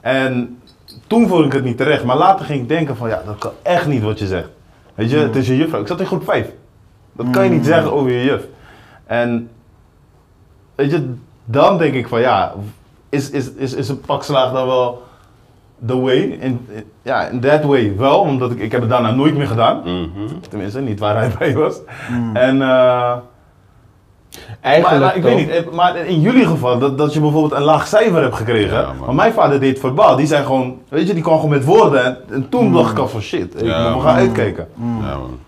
[0.00, 0.58] En
[1.06, 3.50] toen vond ik het niet terecht, maar later ging ik denken van ja, dat kan
[3.62, 4.48] echt niet wat je zegt.
[4.94, 5.80] Weet je, het is je juffrouw.
[5.80, 6.50] Ik zat in groep 5.
[7.12, 8.44] Dat kan je niet zeggen over je juf.
[9.06, 9.50] En
[10.74, 12.52] weet je, dan denk ik van ja,
[13.08, 15.02] is, is, is, is een pakslaag dan wel
[15.86, 16.16] the way?
[16.16, 19.46] In, in- ja, in that way wel, omdat ik, ik heb het daarna nooit meer
[19.46, 19.80] gedaan.
[19.80, 20.40] Mhm.
[20.48, 21.76] Tenminste, niet waar hij bij was.
[22.32, 23.16] En eh,
[24.60, 25.34] Eigenlijk maar, maar ik toch?
[25.34, 28.34] weet niet, eh, maar in jullie geval, dat, dat je bijvoorbeeld een laag cijfer hebt
[28.36, 28.78] gekregen.
[28.78, 31.64] Ja, maar mijn vader deed verbaal, die zei gewoon, weet je, die kwam gewoon met
[31.64, 32.04] woorden.
[32.04, 34.00] En, en toen dacht ik al van shit, ik, Ja, we man.
[34.02, 34.68] gaan uitkijken.
[34.78, 34.84] Ja,
[35.16, 35.38] man.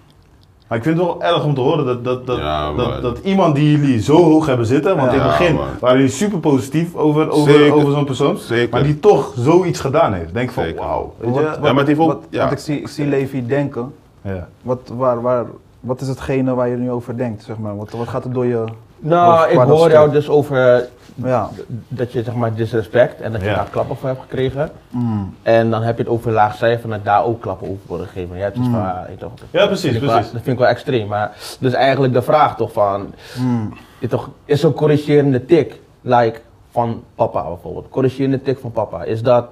[0.69, 3.19] Maar ik vind het wel erg om te horen dat, dat, dat, Ja, dat, dat
[3.23, 5.65] iemand die jullie zo hoog hebben zitten, want in het Ja, begin man.
[5.81, 7.75] waren jullie super positief over, over, Zeker.
[7.75, 8.37] over zo'n persoon.
[8.39, 8.69] Zeker.
[8.71, 10.35] Maar die toch zoiets gedaan heeft.
[10.35, 11.15] Denk van, wauw.
[11.19, 11.49] weet Wat, je?
[11.51, 12.43] wat, maar het heeft ook- wat, ja.
[12.43, 13.95] wat ik zie, ik zie Levi denken.
[14.23, 14.49] Ja.
[14.63, 15.45] Wat, waar, waar,
[15.83, 17.77] wat is hetgene waar je nu over denkt, zeg maar?
[17.77, 18.65] Wat, wat gaat er door je...
[18.99, 21.49] Nou, ik hoor jou dus over Ja.
[21.89, 23.55] dat je zeg maar disrespect en dat je Ja.
[23.55, 24.71] daar klappen voor hebt gekregen.
[24.89, 25.35] Mm.
[25.43, 28.07] En dan heb je het over laag cijfer en dat daar ook klappen over worden
[28.07, 28.37] gegeven.
[28.37, 30.33] Ja, het is van, ah, toch, Ja, precies, wel- precies.
[30.33, 31.09] dat vind ik wel extreem.
[31.09, 33.73] Maar dus eigenlijk de vraag toch van, Mm.
[33.99, 36.41] is, toch, is zo'n corrigerende tik, like
[36.71, 39.47] van papa bijvoorbeeld, corrigerende tik van papa, is dat,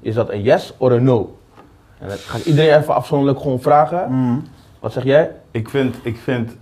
[0.00, 1.36] is dat een yes of een no?
[1.98, 4.44] En dat ga ik iedereen even afzonderlijk gewoon vragen.
[4.80, 5.30] Wat zeg jij?
[5.50, 6.56] Ik vind, ik vind,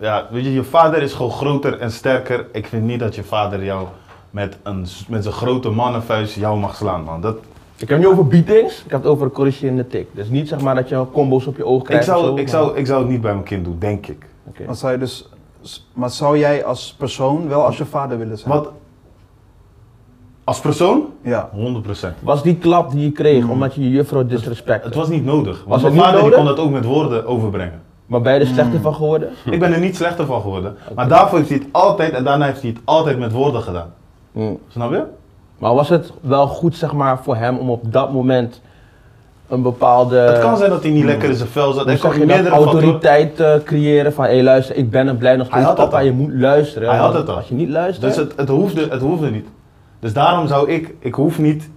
[0.00, 2.46] ja, weet je, je vader is gewoon groter en sterker.
[2.52, 3.86] Ik vind niet dat je vader jou
[4.30, 7.20] met, een, met zijn grote mannenvuist jou mag slaan, man.
[7.20, 7.36] Dat,
[7.76, 10.08] Ik heb het niet over beatings, ik heb het over een corrigerende tik.
[10.12, 12.08] Dus niet zeg maar dat je combo's op je oog ik, krijgt.
[12.08, 14.06] of zou, zo, ik, maar- zou, ik zou het niet bij mijn kind doen, denk
[14.06, 14.26] ik.
[14.44, 14.64] Oké.
[14.64, 15.28] Dan zou je dus...
[15.92, 18.54] Maar zou jij als persoon wel als je vader willen zijn?
[18.54, 18.70] Wat?
[20.50, 21.06] Als persoon?
[21.22, 21.50] Ja.
[21.54, 22.22] 100%.
[22.22, 24.86] Was die klap die je kreeg omdat je je juffrouw disrespecte?
[24.86, 25.64] Het was niet nodig.
[25.66, 26.38] Want Was mijn het niet vader die nodig?
[26.38, 27.80] kon dat ook met woorden overbrengen.
[28.06, 29.28] Maar ben je er slechter van geworden?
[29.50, 30.76] Ik ben er niet slechter van geworden.
[30.94, 33.92] Maar daarvoor heeft hij het altijd, en daarna heeft hij het altijd met woorden gedaan.
[34.68, 35.02] Snap je?
[35.58, 38.60] Maar was het wel goed zeg maar voor hem om op dat moment
[39.48, 40.16] een bepaalde...
[40.16, 41.86] het kan zijn dat hij niet lekker in zijn vel zat.
[41.88, 45.36] zeg kan je meerdere autoriteit eh, creëren van hé hey, luister, ik ben er blij
[45.36, 46.04] nog Hij steeds had het papa, al.
[46.04, 46.88] je moet luisteren.
[46.88, 47.36] Hij had het al.
[47.36, 48.14] Als je niet luistert...
[48.14, 49.46] Dus het, het, hoefde, het hoefde niet.
[50.00, 51.68] Dus daarom zou ik, ik hoef niet,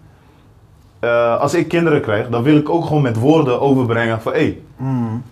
[0.99, 4.61] eh, als ik kinderen krijg, dan wil ik ook gewoon met woorden overbrengen van hé,
[4.77, 5.23] Mm.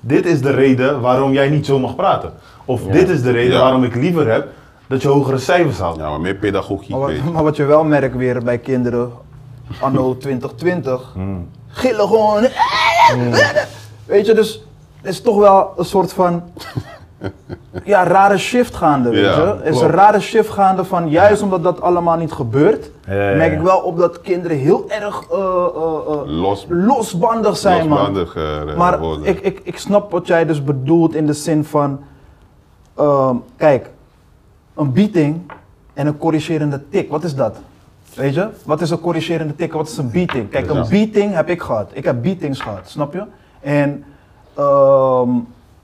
[0.00, 2.32] dit is de reden waarom jij niet zo mag praten.
[2.64, 2.92] Of Ja.
[2.92, 3.60] dit is de reden Ja.
[3.60, 4.48] waarom ik liever heb
[4.86, 5.96] dat je hogere cijfers haalt.
[5.96, 9.10] Ja, maar meer pedagogiek, Maar, wat, maar wat je wel merkt weer bij kinderen,
[9.80, 11.48] anno 2020, Hmm.
[11.68, 12.46] gillen gewoon.
[14.06, 14.64] Weet je, dus
[15.02, 16.42] er is toch wel een soort van
[17.84, 19.42] ja, rare shift gaande, weet Ja, je.
[19.62, 23.30] Er is een rare shift gaande van, juist omdat dat allemaal niet gebeurt, Ja, ja,
[23.30, 23.36] ja.
[23.36, 25.44] merk ik wel op dat kinderen heel erg eh, eh,
[26.08, 27.98] eh, Los, losbandig zijn, man.
[27.98, 32.00] losbandig Maar ik, ik, ik snap wat jij dus bedoelt in de zin van,
[32.96, 33.90] ehm, kijk,
[34.74, 35.52] een beating
[35.94, 37.56] en een corrigerende tik, wat is dat?
[38.14, 38.48] Weet je?
[38.64, 39.72] Wat is een corrigerende tik?
[39.72, 40.50] Wat is een beating?
[40.50, 41.90] Kijk, een beating heb ik gehad.
[41.92, 43.22] Ik heb beatings gehad, snap je?
[43.60, 44.04] En
[44.54, 45.28] ehm,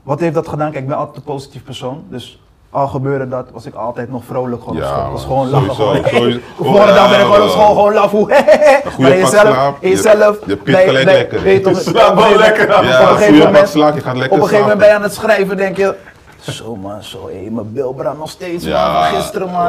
[0.07, 0.71] wat heeft dat gedaan?
[0.71, 2.03] Kijk, ik ben altijd een positief persoon.
[2.09, 5.11] Dus al gebeurde dat, was ik altijd nog vrolijk gewoon op Ja, school.
[5.11, 5.75] Was gewoon lachen.
[5.75, 5.95] Gewoon.
[5.95, 6.39] sowieso.
[6.57, 8.11] De volgende dag ben ik gewoon op school, gewoon laf.
[8.11, 8.27] Hoe
[8.99, 10.37] Maar jezelf, slaap, je- jezelf.
[10.45, 11.41] je pit gelijk lekker.
[11.41, 12.67] weet je Je wel gegeven lekker.
[12.69, 14.93] Ja, op een gegeven moment, slaap, je gaat lekker op een gegeven moment ben je
[14.95, 15.95] aan het schrijven, denk je.
[16.39, 19.65] Zo man, zo, hé, mijn bil brandt nog steeds Ja, man, gisteren man.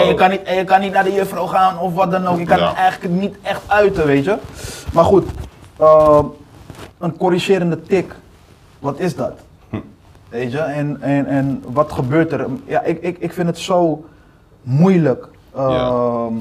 [0.00, 2.26] en, je kan niet, en je kan niet naar de juffrouw gaan of wat dan
[2.26, 2.38] ook.
[2.38, 2.68] Je kan Ja.
[2.68, 4.36] het eigenlijk niet echt uiten, weet je.
[4.92, 5.24] Maar goed,
[5.78, 6.24] ehm,
[6.98, 8.14] een corrigerende tik,
[8.78, 9.32] wat is dat?
[10.34, 12.46] Weet je, en, en, en wat gebeurt er?
[12.66, 14.04] Ja, ik, ik, ik vind het zo
[14.62, 16.32] moeilijk ehm,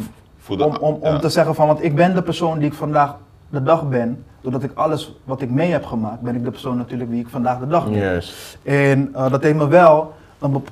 [0.47, 1.19] de- om, om, om ja.
[1.19, 3.15] te zeggen van, want ik ben de persoon die ik vandaag
[3.49, 4.23] de dag ben.
[4.41, 7.27] Doordat ik alles wat ik mee heb gemaakt, ben ik de persoon natuurlijk wie ik
[7.29, 7.99] vandaag de dag ben.
[7.99, 8.57] Juist.
[8.63, 10.13] En eh, dat heeft me wel,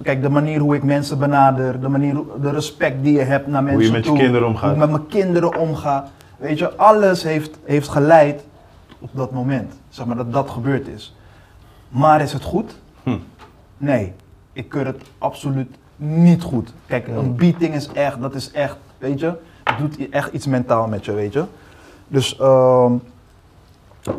[0.01, 3.47] kijk, de manier hoe ik mensen benader, de manier, hoe- de respect die je hebt
[3.47, 4.63] naar mensen met je toe, kinderen omgaat.
[4.63, 6.07] Hoe ik met mijn kinderen omga.
[6.37, 8.45] Weet je, alles heeft, heeft geleid
[8.99, 11.15] op dat moment, zeg maar, dat dat gebeurd is.
[11.89, 12.79] Maar is het goed?
[13.81, 14.13] Nee,
[14.53, 16.73] ik keur het absoluut niet goed.
[16.85, 20.87] Kijk, een beating is echt, dat is echt, weet je, het doet echt iets mentaal
[20.87, 21.43] met je, weet je.
[22.07, 22.93] Dus, ehm,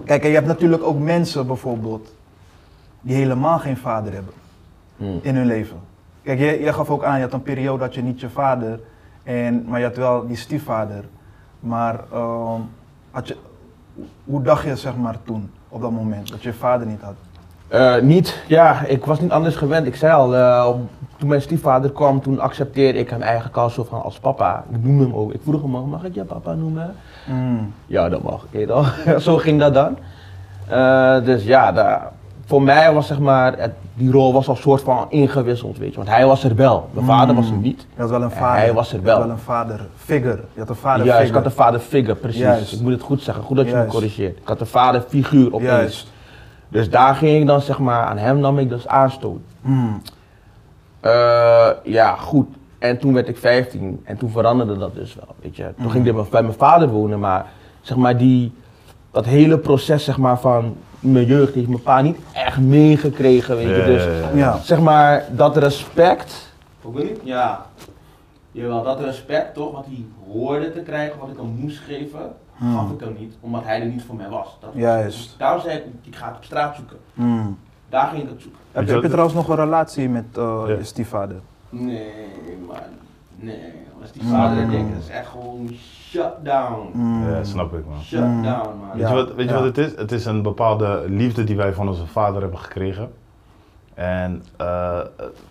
[0.04, 2.14] kijk, en je hebt natuurlijk ook mensen bijvoorbeeld
[3.00, 4.32] die helemaal geen vader hebben
[4.96, 5.18] Hmm.
[5.22, 5.76] in hun leven.
[6.22, 8.80] Kijk, jij, jij gaf ook aan, je had een periode dat je niet je vader,
[9.22, 11.04] en, maar je had wel die stiefvader.
[11.60, 12.60] Maar ehm,
[13.10, 13.36] had je,
[14.24, 17.14] hoe dacht je zeg maar toen, op dat moment, dat je je vader niet had?
[17.72, 19.86] Eh, niet, ja, ik was niet anders gewend.
[19.86, 20.66] Ik zei al, eh,
[21.16, 24.64] toen mijn stiefvader kwam, toen accepteerde ik hem eigenlijk al zo van als papa.
[24.72, 25.32] Ik noemde hem ook.
[25.32, 26.94] Ik vroeg hem al, mag ik je papa noemen?
[27.26, 27.72] Mm.
[27.86, 28.46] Ja, dat mag.
[28.50, 28.84] je
[29.18, 29.96] zo ging dat dan.
[30.68, 32.10] Eh, dus ja, daar-
[32.46, 35.96] voor mij was zeg maar, het- die rol was al soort van ingewisseld, weet je.
[35.96, 36.88] Want hij was er wel.
[36.92, 37.86] Mijn vader was er niet.
[37.94, 38.60] Je had wel een vader.
[38.60, 39.26] hij was er Je had wel.
[39.26, 40.40] wel een vader figure.
[40.52, 41.42] Je had een vader Juist, ik figure.
[41.44, 42.40] had een vaderfigure, precies.
[42.40, 42.72] Juist.
[42.72, 43.44] Ik moet het goed zeggen.
[43.44, 44.36] Goed dat je me corrigeert.
[44.38, 45.70] Ik had een vaderfiguur opeens.
[45.70, 46.11] Juist.
[46.72, 49.40] Dus daar ging ik dan zeg maar, aan hem nam ik dus aanstoot.
[49.60, 50.02] Mm.
[51.00, 52.46] Eh, ja, goed.
[52.78, 55.70] En toen werd ik 15 en toen veranderde dat dus wel, weet je.
[55.80, 57.46] Toen ging ik bij- mijn vader wonen, maar
[57.80, 58.52] zeg maar die,
[59.10, 63.68] dat hele proces zeg maar van mijn jeugd heeft mijn pa niet echt meegekregen, weet
[63.76, 63.84] je.
[63.84, 64.04] Dus
[64.34, 67.66] ja, zeg maar dat respect, hoe weet Ja,
[68.52, 72.20] jawel, dat respect toch, wat hij hoorde te krijgen, wat ik hem moest geven,
[72.74, 74.56] gaf ik hem niet, omdat hij er niet voor mij was.
[74.60, 75.34] Dat was- Juist.
[75.38, 76.96] Daarom zei ik, ik ga het op straat zoeken.
[77.14, 77.58] Mm.
[77.88, 78.60] Daar ging ik het zoeken.
[78.72, 80.74] Heb, je heb je trouwens nog een relatie met eh, Ja.
[80.74, 81.36] je stiefvader?
[81.68, 82.10] Nee,
[82.66, 82.76] man.
[83.36, 83.58] Nee.
[84.00, 84.70] Als die vader Mm.
[84.70, 85.68] denkt, dat is echt gewoon
[86.08, 86.90] shut down.
[86.92, 87.30] Mm.
[87.30, 88.00] Ja, snap ik man.
[88.02, 88.42] Shut Mm.
[88.42, 88.98] down, man.
[88.98, 89.96] Weet je, wat, weet je wat het is?
[89.96, 93.12] Het is een bepaalde liefde die wij van onze vader hebben gekregen.
[93.94, 94.98] En, eh,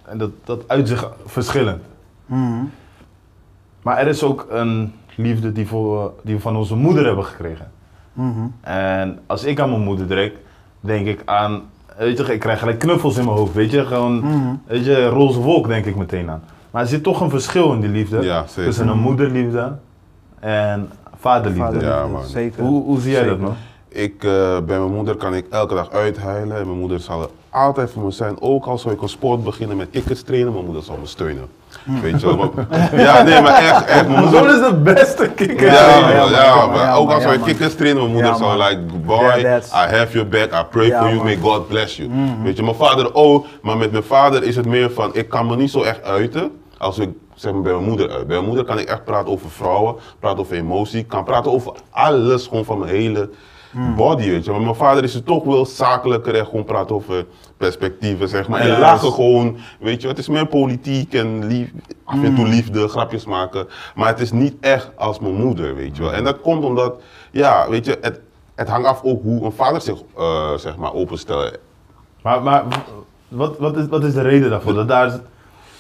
[0.06, 1.84] en dat, dat uit zich verschillend.
[2.26, 2.72] Mm.
[3.82, 7.72] Maar er is ook een liefde die, voor, die we van onze moeder hebben gekregen.
[8.14, 8.40] Mhm.
[8.62, 10.34] En als ik aan mijn moeder denk,
[10.80, 11.62] denk ik aan,
[11.98, 14.54] weet je, ik krijg gelijk knuffels in mijn hoofd, weet je, gewoon, Mhm.
[14.66, 16.44] weet je, roze wolk denk ik meteen aan.
[16.72, 18.64] Maar er zit toch een verschil in die liefde, Ja, zeker.
[18.64, 19.74] tussen een moederliefde
[20.40, 21.64] en vaderliefde.
[21.64, 22.24] Vaderliefde, Ja, man.
[22.26, 22.64] Zeker.
[22.64, 23.54] Hoe, hoe zie jij dat man?
[23.88, 26.58] Ik, eh, bij mijn moeder kan ik elke dag uithuilen.
[26.58, 28.42] En mijn moeder zal er altijd voor me zijn.
[28.42, 31.46] Ook al zou ik een sport beginnen met kickers trainen, mijn moeder zal me steunen.
[32.02, 32.54] Weet je wel.
[33.06, 34.08] Ja, nee, maar echt, echt.
[34.08, 35.66] Mijn moeder, is de beste kikker.
[35.72, 37.48] ja, Ja, maar ook als wij man.
[37.48, 38.58] kickers trainen, mijn moeder man.
[38.58, 42.10] like, boy, I have your back, I pray for you, may God bless you.
[42.10, 42.44] Mhm.
[42.44, 45.46] Weet je, mijn vader ook, maar met mijn vader is het meer van, ik kan
[45.48, 48.28] me niet zo echt uiten als ik zeg maar bij mijn moeder uit.
[48.28, 51.52] Bij mijn moeder kan ik echt praten over vrouwen, praten over emotie, ik kan praten
[51.52, 53.30] over alles, gewoon van mijn hele.
[53.96, 54.52] Body, weet je.
[54.52, 57.26] Maar mijn vader is het toch wel zakelijker en gewoon praten over
[57.58, 58.60] perspectieven, zeg maar.
[58.60, 60.08] En lachen dus- gewoon, weet je.
[60.08, 61.72] Het is meer politiek en lief,
[62.04, 63.68] af en toe liefde, grapjes maken.
[63.96, 66.14] Maar het is niet echt als mijn moeder, weet je wel.
[66.14, 68.20] En dat komt omdat, ja, weet je, het,
[68.56, 71.58] het hangt af ook hoe een vader zich, eh, zeg maar, openstelt.
[72.24, 72.64] Maar, maar
[73.28, 74.74] wat, wat, is, wat is de reden daarvoor?
[74.74, 75.20] Dat daar, is-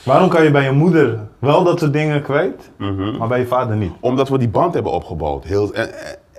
[0.04, 3.18] waarom kan je bij je moeder wel dat soort dingen kwijt, Mhm.
[3.18, 3.92] maar bij je vader niet?
[4.00, 5.44] Omdat we die band hebben opgebouwd.
[5.44, 5.90] Heel, en,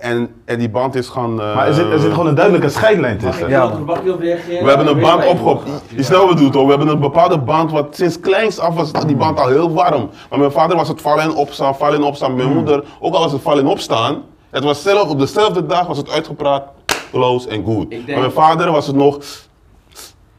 [0.03, 1.41] en, en die band is gaan...
[1.41, 3.49] eh, Maar er zit, er zit gewoon een duidelijke scheidlijn tussen.
[3.49, 3.71] Ja?
[3.85, 5.61] We hebben een band opgebouwd.
[5.95, 6.63] Je snel wat doet hoor.
[6.63, 10.09] We hebben een bepaalde band wat sinds kleins af was die band al heel warm.
[10.29, 12.35] Maar mijn vader was het vallen en opstaan, vallen en opstaan.
[12.35, 14.21] Mijn moeder, ook al was het vallen en opstaan.
[14.49, 16.63] Het was zelf, op dezelfde dag was het uitgepraat,
[17.11, 17.89] close en good.
[17.89, 19.19] denk- Maar mijn vader was het nog,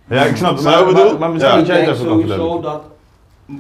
[0.09, 0.65] Ja, ik snap het.
[0.65, 1.19] Maar, maar, bedoel?
[1.19, 1.65] maar misschien Ja.
[1.65, 2.81] jij kan sowieso dat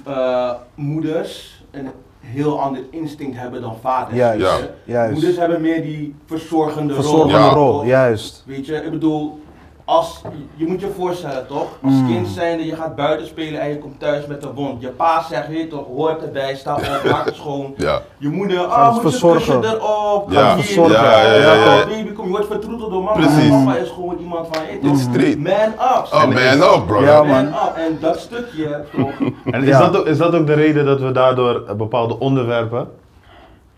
[0.04, 1.88] eh, moeders een
[2.24, 4.16] heel ander instinct hebben dan vaders.
[4.16, 4.70] Juist, je.
[4.84, 5.12] juist.
[5.12, 7.48] Moeders hebben meer die verzorgende, Verzorgende Ja.
[7.48, 8.42] rol, juist.
[8.46, 9.38] Weet je, ik bedoel,
[9.84, 10.20] als,
[10.54, 12.06] je moet je voorstellen toch, als Mm.
[12.06, 14.80] kind zijnde, je gaat buiten spelen en je komt thuis met een wond.
[14.80, 17.74] Je pa zegt, weet je toch, hoort erbij, sta op, maak het schoon.
[17.76, 18.00] Ja.
[18.18, 20.30] Je moeder, ah, het moet je kussen erop.
[20.30, 20.92] Ja, Gaat hier, verzorgen.
[21.04, 21.80] Ja, ja, ja, ja.
[21.80, 23.20] oh, baby, kom, je wordt vertroeteld door mama.
[23.26, 23.48] Precies.
[23.50, 25.38] Mama is gewoon iemand van, je toch, Street.
[25.38, 26.08] man up.
[26.12, 27.02] Oh man, up bro.
[27.02, 27.46] Ja, man man.
[27.46, 27.72] up.
[27.76, 29.10] En dat stukje, toch,
[29.54, 29.78] En is, Ja.
[29.78, 32.88] dat ook, is dat ook de reden dat we daardoor bepaalde onderwerpen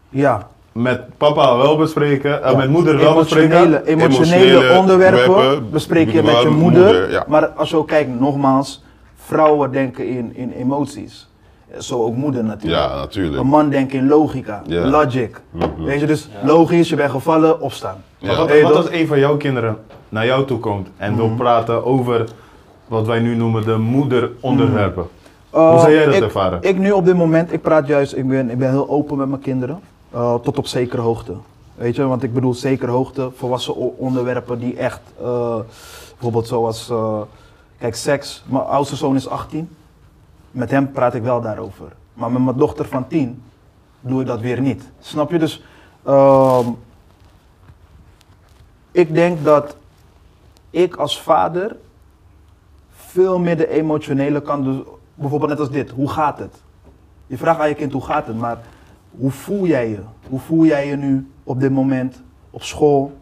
[0.08, 3.84] Ja, met papa wel bespreken, en met moeder wel bespreken?
[3.84, 6.84] emotionele, onderwerpen onderwerpen bespreek je met je moeder.
[6.84, 7.24] moeder, ja.
[7.28, 8.84] Maar als je ook kijkt, nogmaals,
[9.16, 11.28] vrouwen denken in, in emoties.
[11.78, 12.82] Zo ook moeder natuurlijk.
[12.82, 13.36] Ja, natuurlijk.
[13.36, 14.86] Een man denkt in logica, Ja.
[14.86, 15.40] logic.
[15.50, 15.84] Mhm.
[15.84, 18.02] Weet je, dus logisch, je bent gevallen, opstaan.
[18.20, 19.76] Maar wat, wat als een van jouw kinderen
[20.08, 22.24] naar jou toe komt en wil praten over
[22.88, 25.06] wat wij nu noemen de moederonderwerpen?
[25.50, 26.58] Hoe Uh, zou jij dat ik, ervaren?
[26.62, 29.28] Ik nu op dit moment, ik praat juist, ik ben, ik ben heel open met
[29.28, 29.80] mijn kinderen.
[30.14, 31.34] Uh, tot op zekere hoogte.
[31.74, 35.58] Weet je, want ik bedoel zekere hoogte, volwassen onderwerpen die echt, uh,
[36.10, 37.20] bijvoorbeeld zoals, uh,
[37.78, 38.44] kijk, seks.
[38.46, 39.76] Mijn oudste zoon is 18.
[40.50, 41.92] Met hem praat ik wel daarover.
[42.14, 43.42] Maar met mijn dochter van 10
[44.00, 44.82] doe ik dat weer niet.
[45.00, 45.38] Snap je?
[45.38, 45.62] Dus
[46.02, 46.68] ehm,
[48.90, 49.76] ik denk dat
[50.70, 51.76] ik als vader
[52.94, 54.76] veel meer de emotionele kant, dus
[55.14, 56.54] bijvoorbeeld net als dit, hoe gaat het?
[57.26, 58.58] Je vraagt aan je kind hoe gaat het, maar
[59.18, 59.98] hoe voel jij je?
[60.28, 63.12] Hoe voel jij je nu op dit moment op school?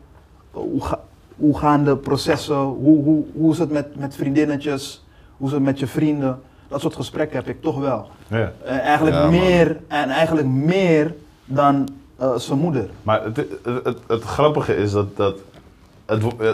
[0.50, 1.00] Hoe, ga-
[1.37, 2.57] hoe gaan de processen?
[2.57, 5.04] Hoe, hoe, hoe is het met, met vriendinnetjes?
[5.37, 6.40] Hoe is het met je vrienden?
[6.68, 8.09] Dat soort gesprekken heb ik toch wel.
[8.28, 8.52] Ja.
[8.64, 12.88] En eigenlijk Ja, meer, en eigenlijk meer dan eh, zijn moeder.
[13.02, 15.37] Maar het, het, het, het grappige is dat, dat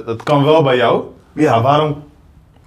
[0.07, 1.53] het kan wel bij jou, Ja.
[1.53, 2.03] maar waarom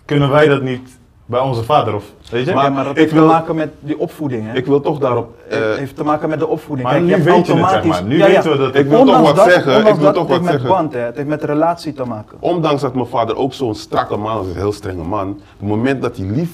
[0.05, 1.95] kunnen wij dat niet bij onze vader?
[1.95, 2.53] Of, weet je?
[2.53, 4.47] Maar, ja, maar dat ik heeft te wil- maken met die opvoeding.
[4.47, 4.53] Hè?
[4.55, 5.33] Ik wil toch daarop.
[5.49, 6.87] eh, Het heeft te maken met de opvoeding.
[6.87, 8.03] maar Kijk, nu weet je het, zeg maar.
[8.03, 8.33] Nu Ja, ja.
[8.33, 10.29] weten we dat Ik wil toch wat dat- zeggen, ik wil dat, toch het heeft
[10.29, 10.69] wat met zeggen.
[10.69, 10.99] band, hè.
[10.99, 12.37] Het heeft met relatie te maken.
[12.39, 15.29] ondanks dat mijn vader ook zo'n strakke man is, een heel strenge man.
[15.29, 16.51] Op het moment dat hij lief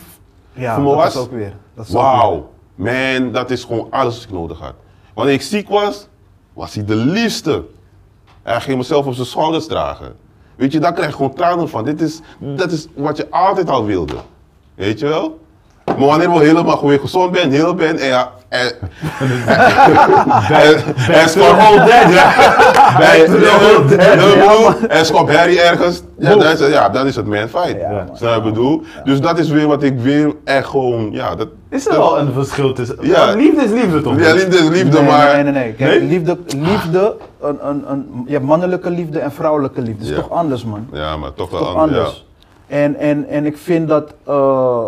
[0.54, 1.14] Ja, voor me dat was.
[1.16, 1.54] is ook weer.
[1.74, 2.12] Dat is ook weer.
[2.12, 4.74] Wauw, man, dat is gewoon alles wat ik nodig had.
[5.14, 6.08] Wanneer ik ziek was,
[6.54, 7.64] was hij de liefste.
[8.44, 10.16] Hij ging mezelf op zijn schouders dragen.
[10.56, 11.84] Weet je, daar krijg je gewoon tranen van.
[11.84, 14.16] Dit is, dat is wat je altijd al wilde.
[14.80, 15.40] Weet je wel?
[15.86, 18.32] Maar wanneer we helemaal gewoon gezond ben, heel ben en ja.
[18.50, 18.72] En,
[20.50, 22.34] en, en scoort old dad, ja.
[23.00, 26.02] Back to the old dad, ja, En scoort Harry ergens.
[26.20, 27.76] Ja, dan is het, ja, dan is het man fight.
[27.80, 28.06] Ja.
[28.14, 28.82] Snap je bedoel?
[29.04, 32.34] Dus dat is weer wat ik weer echt gewoon, ja, dat, Is er wel een
[32.34, 32.98] verschil tussen...
[33.02, 33.34] Ja.
[33.36, 34.20] Liefde is liefde toch?
[34.20, 35.34] ja, liefde is liefde, nee, maar...
[35.34, 35.74] Nee, nee, nee.
[35.74, 36.10] Kijk, Nee?
[36.10, 40.00] liefde, liefde een, een, een, je hebt mannelijke liefde en vrouwelijke liefde.
[40.00, 40.22] Dat is Ja.
[40.22, 40.88] toch anders, man.
[40.92, 42.28] Ja, maar toch wel Toch anders.
[42.70, 44.86] En, en, en ik vind dat, eh,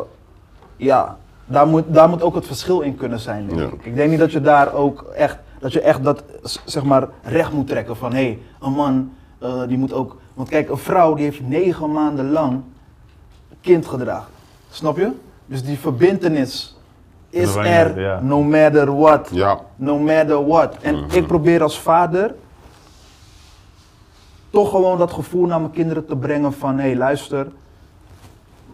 [0.77, 3.65] ja, daar moet, daar moet ook het verschil in kunnen zijn, denk Ja.
[3.65, 3.85] ik.
[3.85, 6.23] Ik denk niet dat je daar ook echt, dat je echt dat,
[6.65, 10.49] zeg maar, recht moet trekken van, hé, hey, een man, eh, die moet ook, want
[10.49, 12.61] kijk, een vrouw die heeft negen maanden lang
[13.61, 14.29] kind gedragen.
[14.69, 15.11] Snap je?
[15.45, 16.77] Dus die verbintenis
[17.29, 18.19] is er, ja.
[18.21, 19.29] no matter what.
[19.31, 19.47] Ja.
[19.47, 19.59] ja.
[19.75, 20.75] No matter what.
[20.81, 21.15] En Mhm.
[21.15, 22.33] ik probeer als vader
[24.49, 27.47] toch gewoon dat gevoel naar mijn kinderen te brengen van hé hey, luister,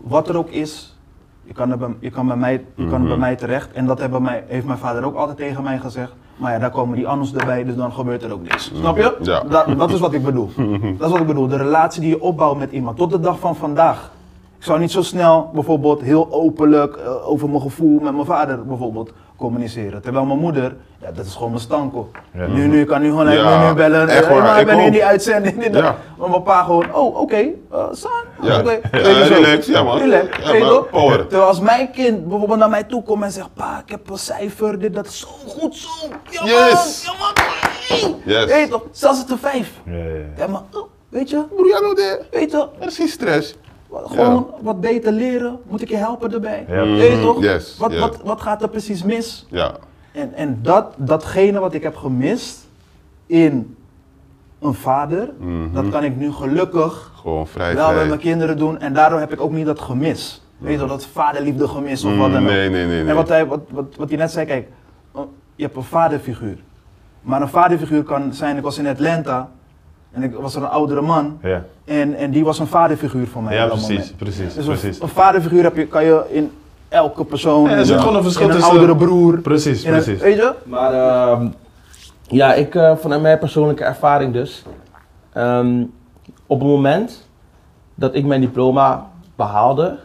[0.02, 0.96] wat er ook is,
[1.44, 3.20] je kan, er bij, je kan, bij, mij, je kan bij Mhm.
[3.20, 3.72] mij terecht.
[3.72, 6.14] En dat hebben mij, heeft mijn vader ook altijd tegen mij gezegd.
[6.38, 8.72] Maar ja, daar komen die anders erbij, dus dan gebeurt er ook niks.
[8.76, 9.18] Snap je?
[9.22, 9.44] Ja.
[9.50, 10.50] Dat, dat is wat ik bedoel.
[10.98, 11.48] Dat is wat ik bedoel.
[11.48, 14.12] De relatie die je opbouwt met iemand tot de dag van vandaag.
[14.58, 18.66] Ik zou niet zo snel bijvoorbeeld heel openlijk eh, over mijn gevoel met mijn vader
[18.66, 20.02] bijvoorbeeld communiceren.
[20.02, 22.10] Terwijl mijn moeder, ja, dat is gewoon mijn stanko.
[22.34, 22.48] Ja.
[22.48, 24.08] Nu, nu, ik kan nu gewoon Ja, even nu bellen.
[24.10, 24.92] echt Hey, waar, maar ik ben in ook.
[24.92, 25.64] die uitzending.
[25.64, 25.74] Dit.
[25.76, 25.96] Ja.
[26.18, 27.36] Maar mijn pa gewoon, oh oké,
[27.72, 28.60] eh, son, Ja.
[28.60, 28.72] oké.
[28.72, 29.34] Ja, Weet je zo.
[29.34, 29.98] relax, ja, man.
[29.98, 30.52] Relax, Ja.
[31.18, 34.18] Terwijl als mijn kind bijvoorbeeld naar mij toe komt en zegt, pa, ik heb een
[34.18, 35.90] cijfer, dit, dat is zo goed zo.
[36.30, 37.04] Ja man, Yes.
[37.06, 37.32] ja man,
[37.88, 38.16] hey.
[38.26, 38.46] Yes.
[38.46, 39.72] Weet je toch, zelfs het een vijf.
[39.86, 40.14] Ja, ja, ja.
[40.38, 41.96] Ja maar, oh, weet je, Broer, ja, nou,
[42.32, 43.56] weet je, er is geen stress.
[43.94, 46.66] Gewoon wat beter leren, moet ik je helpen erbij.
[46.68, 46.84] Ja.
[46.84, 47.42] Weet je toch?
[47.42, 49.46] Yes, wat, wat, wat gaat er precies mis?
[49.50, 49.72] Ja.
[50.12, 52.68] En, en dat, datgene wat ik heb gemist
[53.26, 53.76] in
[54.60, 55.74] een vader, Mhm.
[55.74, 58.08] dat kan ik nu gelukkig Gewoon vrij, wel met vrij.
[58.08, 58.80] mijn kinderen doen.
[58.80, 60.42] En daardoor heb ik ook niet dat gemis.
[60.58, 62.40] Weet je wel, dat vaderliefde gemis of wat dan ook.
[62.42, 63.00] Mm, Nee, nee, nee.
[63.02, 63.10] nee.
[63.10, 64.68] En wat hij, wat, wat, wat hij net zei, kijk,
[65.12, 66.58] oh, je hebt een vaderfiguur.
[67.22, 69.50] Maar een vaderfiguur kan zijn, ik was in Atlanta
[70.18, 71.38] en ik was er een oudere man.
[71.42, 73.56] Ja, En, en die was een vaderfiguur voor mij.
[73.56, 74.18] ja precies, moment.
[74.18, 75.02] precies, Dus een, precies.
[75.02, 76.52] een vaderfiguur heb je, kan je in
[76.90, 77.70] elke persoon.
[77.70, 79.38] Ja, er zit een- gewoon een verschil in een tussen- oudere broer.
[79.40, 80.22] Precies, een- precies.
[80.22, 80.54] weet je?
[80.66, 81.48] Maar ehm,
[82.28, 84.64] ja, ik, eh, vanuit mijn persoonlijke ervaring dus.
[85.34, 85.84] ehm,
[86.48, 87.28] op het moment
[87.96, 89.06] dat ik mijn diploma
[89.36, 89.98] behaalde,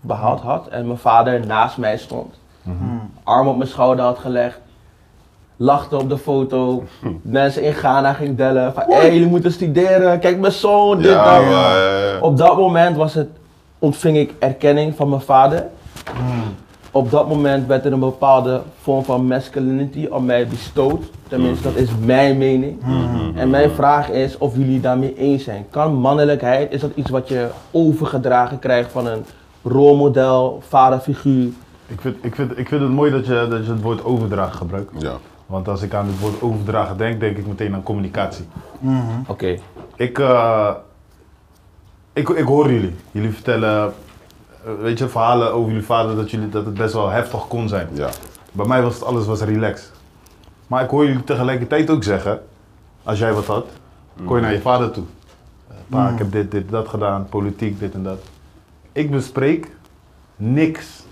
[0.00, 2.34] behaald had en mijn vader naast mij stond.
[2.62, 3.10] Hmm.
[3.24, 4.60] arm op mijn schouder had gelegd,
[5.56, 6.84] lachte op de foto.
[7.22, 11.38] Mensen in Ghana ging bellen van, hé, jullie moeten studeren, kijk mijn zoon, dit, Ja,
[11.40, 12.22] dat.
[12.22, 13.28] Op dat moment was het,
[13.78, 15.66] ontving ik erkenning van mijn vader.
[16.90, 21.04] Op dat moment werd er een bepaalde vorm van masculinity op mij bestoot.
[21.28, 22.82] Tenminste, dat is mijn mening.
[23.34, 25.66] En mijn vraag is of jullie daarmee eens zijn.
[25.70, 29.24] Kan mannelijkheid, is dat iets wat je overgedragen krijgt van een
[29.62, 31.48] rolmodel, vaderfiguur?
[31.86, 34.56] Ik vind, ik, vind, ik vind het mooi dat je, dat je het woord overdragen
[34.56, 34.90] gebruikt.
[34.98, 35.12] ja.
[35.46, 38.44] Want als ik aan het woord overdragen denk, denk ik meteen aan communicatie.
[39.26, 39.58] Oké.
[39.96, 40.70] Ik, eh,
[42.12, 42.94] ik, ik hoor jullie.
[43.10, 43.92] Jullie vertellen,
[44.64, 47.68] eh, weet je, verhalen over jullie vader dat, jullie, dat het best wel heftig kon
[47.68, 47.88] zijn.
[47.92, 48.08] ja.
[48.52, 49.92] Bij mij was het alles was relaxed.
[50.66, 52.42] Maar ik hoor jullie tegelijkertijd ook zeggen,
[53.02, 53.66] als jij wat had,
[54.24, 55.04] kon je naar je vader toe.
[55.68, 58.18] Eh, Pa, ik heb dit, dit, dat gedaan, politiek, dit en dat.
[58.92, 59.70] Ik bespreek
[60.36, 61.04] niks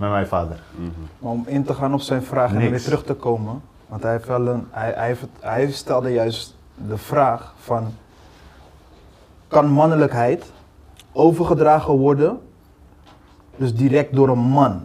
[0.00, 0.60] met mijn vader.
[1.18, 3.62] Maar om in te gaan op zijn vraag en weer terug te komen.
[3.88, 6.56] Want hij, heeft wel een, hij, hij, heeft- hij stelde juist
[6.88, 7.94] de vraag van...
[9.48, 10.52] Kan mannelijkheid
[11.12, 12.38] overgedragen worden,
[13.56, 14.84] dus direct door een man?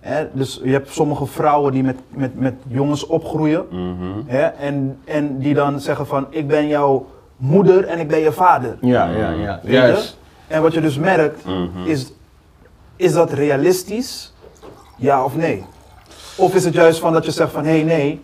[0.00, 0.26] Hè?
[0.32, 3.64] Dus je hebt sommige vrouwen die met, met, met jongens opgroeien.
[3.70, 4.20] Mhm.
[4.26, 4.42] Hè?
[4.42, 8.76] En, en die dan zeggen van, ik ben jouw moeder en ik ben je vader.
[8.80, 9.60] Ja, ja, ja.
[9.62, 10.18] Juist.
[10.46, 11.84] En wat je dus merkt, Mhm.
[11.84, 12.12] is,
[12.96, 14.33] is dat realistisch?
[14.96, 15.64] Ja of nee?
[16.36, 18.22] Of is het juist van dat je zegt van, hé hey, nee,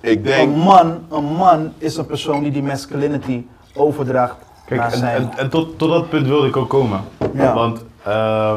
[0.00, 3.44] Ik een denk, man, een man is een persoon die die masculinity
[3.74, 4.36] overdraagt
[4.66, 5.16] Kijk, naar en, zijn...
[5.16, 7.00] en, en tot, tot dat punt wilde ik ook komen.
[7.34, 7.54] Ja.
[7.54, 8.56] Want eh,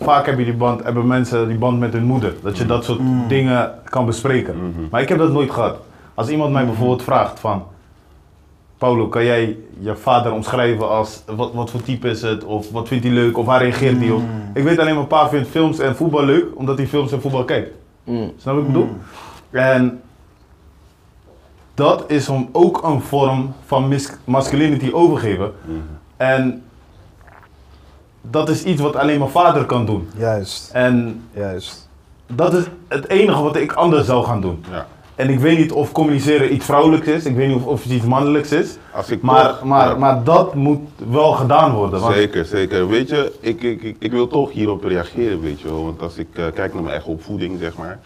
[0.00, 2.34] vaak heb je die band, hebben mensen die band met hun moeder.
[2.42, 3.28] Dat je dat soort Mm.
[3.28, 4.88] dingen kan bespreken.
[4.90, 5.76] Maar ik heb dat nooit gehad.
[6.14, 7.64] Als iemand mij bijvoorbeeld vraagt van...
[8.78, 12.44] Paulo, kan jij je vader omschrijven als wat, wat voor type is het?
[12.44, 13.38] Of wat vindt hij leuk?
[13.38, 14.22] Of waar reageert hij op?
[14.54, 17.44] Ik weet alleen maar, pa vindt films en voetbal leuk, omdat hij films en voetbal
[17.44, 17.70] kijkt.
[18.04, 18.32] Mm.
[18.36, 18.88] Snap wat ik bedoel?
[19.50, 20.00] En
[21.74, 25.52] dat is om ook een vorm van masculinity overgeven.
[26.16, 26.62] En
[28.20, 30.08] dat is iets wat alleen mijn vader kan doen.
[30.16, 31.88] Juist, En juist.
[32.26, 34.64] dat is het enige wat ik anders zou gaan doen.
[34.70, 34.86] ja.
[35.16, 37.92] En ik weet niet of communiceren iets vrouwelijks is, ik weet niet of, of het
[37.92, 38.76] iets mannelijks is.
[38.92, 39.96] Als ik Maar, toch- maar, ja.
[39.96, 42.00] maar dat moet wel gedaan worden.
[42.00, 42.88] Want Zeker, zeker.
[42.88, 45.84] Weet je, ik, ik, ik, ik wil toch hierop reageren, weet je wel.
[45.84, 47.98] Want als ik eh, kijk naar mijn eigen opvoeding, zeg maar.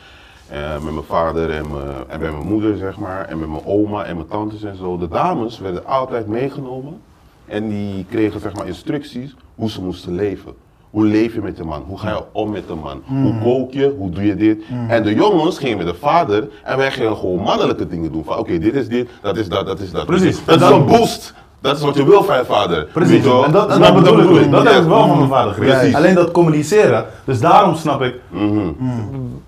[0.49, 3.25] eh, met mijn vader en, mijn, en met mijn moeder, zeg maar.
[3.29, 4.99] En met mijn oma en mijn tantes en zo.
[4.99, 7.01] De dames werden altijd meegenomen.
[7.47, 10.53] En die kregen, zeg maar, instructies hoe ze moesten leven.
[10.91, 11.85] Hoe leef je met de man?
[11.87, 13.03] Hoe ga je om met de man?
[13.23, 13.95] Hoe kook je?
[13.99, 14.63] Hoe doe je dit?
[14.89, 18.25] En de jongens gingen met de vader en wij gingen gewoon mannelijke dingen doen.
[18.25, 20.07] Van oké, dit is dit, dat is dat, dat is dat.
[20.07, 20.45] Precies.
[20.45, 21.35] Dat is En een boost.
[21.61, 22.85] Dat is wat je wil van je vader.
[22.93, 24.51] Precies, Weet en dat, en dat bedoel ik.
[24.51, 24.73] Dat Ja.
[24.73, 25.95] heb ik wel van mijn vader geleerd.
[25.95, 27.05] Alleen dat communiceren.
[27.25, 28.59] Dus daarom snap ik, Mhm.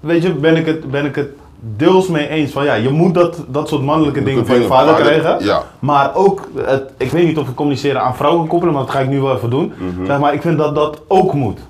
[0.01, 1.29] weet je, ben ik het, ben ik het
[1.65, 4.95] deels mee eens van ja, je moet dat, dat soort mannelijke dingen van je vader
[4.95, 5.45] krijgen.
[5.45, 5.63] ja.
[5.79, 9.01] Maar ook, het, ik weet niet of ik communiceren aan vrouwen koppelen, maar dat ga
[9.01, 9.73] ik nu wel even doen.
[9.79, 10.07] Mhm.
[10.07, 11.61] Zeg maar, ik vind dat dat ook moet.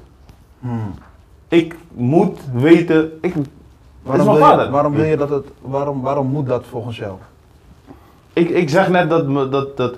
[1.48, 3.42] Ik moet weten, ik, is
[4.02, 4.70] Waarom mijn wil, je, vader.
[4.70, 7.12] waarom wil je dat het, waarom, waarom moet dat volgens jou?
[8.32, 9.94] Ik, ik zeg net dat, me- dat, dat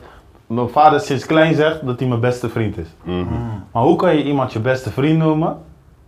[0.46, 2.86] mijn vader sinds klein zegt dat hij mijn beste vriend is.
[3.02, 3.24] Mhm.
[3.72, 5.56] Maar hoe kan je iemand je beste vriend noemen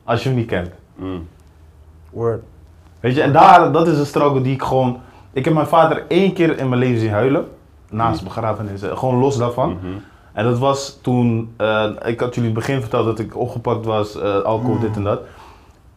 [0.04, 0.70] als je hem niet kent?
[2.10, 2.42] Word.
[3.06, 5.00] Weet je, en daar, dat is een struggle die ik gewoon...
[5.32, 7.44] Ik heb mijn vader één keer in mijn leven zien huilen.
[7.90, 8.82] Naast begrafenis.
[8.82, 9.70] eh, Gewoon los daarvan.
[9.70, 9.86] Mhm.
[10.32, 11.54] En dat was toen...
[11.56, 14.16] eh, ik had jullie in het begin verteld dat ik opgepakt was.
[14.20, 15.20] eh, alcohol, dit en dat.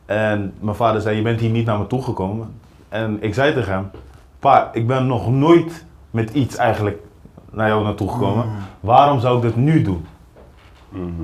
[0.05, 2.53] En mijn vader zei, je bent hier niet naar me toegekomen.
[2.89, 3.91] En ik zei tegen hem...
[4.39, 6.97] Pa, ik ben nog nooit met iets eigenlijk
[7.51, 8.45] naar jou naartoe gekomen.
[8.79, 10.05] Waarom zou ik dit nu doen?
[10.89, 11.23] Mhm.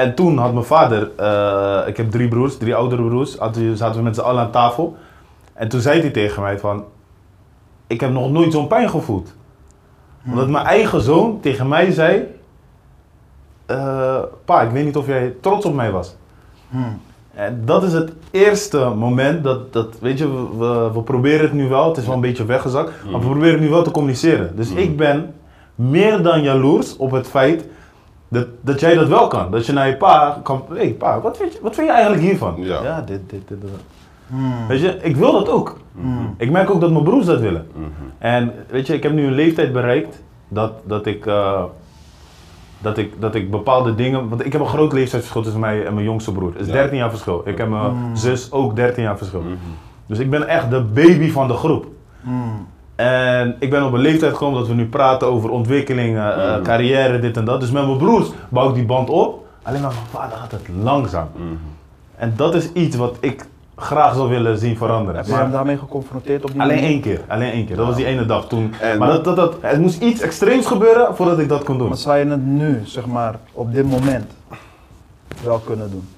[0.00, 3.96] En toen had mijn vader, eh, ik heb drie broers, drie oudere broers, hadden, zaten
[3.96, 4.96] we met z'n allen aan tafel.
[5.52, 6.84] En toen zei hij tegen mij van,
[7.86, 9.34] ik heb nog nooit zo'n pijn gevoeld.
[10.26, 12.26] Omdat mijn eigen zoon tegen mij zei,
[13.66, 16.16] eh, pa, ik weet niet of jij trots op mij was.
[17.34, 21.52] En dat is het eerste moment dat, dat weet je, we, we, we proberen het
[21.52, 23.90] nu wel, het is wel een beetje weggezakt, maar we proberen het nu wel te
[23.90, 24.56] communiceren.
[24.56, 25.34] Dus ik ben
[25.74, 27.64] meer dan jaloers op het feit
[28.30, 29.50] dat, dat jij dat wel kan.
[29.50, 31.92] Dat je naar je pa kan, hé hey, pa, wat vind, je, wat vind je
[31.92, 32.54] eigenlijk hiervan?
[32.58, 33.00] Ja.
[33.00, 33.70] dit, dit, dit, dit.
[34.68, 35.78] Weet je, ik wil dat ook.
[36.36, 37.66] Ik merk ook dat mijn broers dat willen.
[37.74, 37.86] Mhm.
[38.18, 41.64] En weet je, ik heb nu een leeftijd bereikt dat, dat, ik, eh,
[42.78, 44.28] dat, ik, dat ik bepaalde dingen.
[44.28, 46.52] Want ik heb een groot leeftijdsverschil tussen mij en mijn jongste broer.
[46.52, 46.72] Het is Ja.
[46.72, 47.42] 13 jaar verschil.
[47.44, 49.42] Ik heb mijn zus ook 13 jaar verschil.
[50.06, 51.86] Dus ik ben echt de baby van de groep.
[53.00, 57.18] En ik ben op een leeftijd gekomen dat we nu praten over ontwikkelingen, eh, carrière,
[57.20, 57.60] dit en dat.
[57.60, 59.46] Dus met mijn broers bouw ik die band op.
[59.62, 61.28] Alleen met mijn vader gaat het langzaam.
[61.34, 61.44] Mhm.
[62.16, 63.44] En dat is iets wat ik
[63.76, 65.16] graag zou willen zien veranderen.
[65.16, 66.90] Heb je hem Maar daarmee geconfronteerd op die alleen manier?
[66.90, 67.76] één keer, alleen één keer.
[67.76, 68.74] Dat was die ene dag toen.
[68.80, 71.88] En- maar dat, dat, dat, het moest iets extreems gebeuren voordat ik dat kon doen.
[71.88, 74.30] Maar zou je het nu, zeg maar, op dit moment
[75.44, 76.08] wel kunnen doen?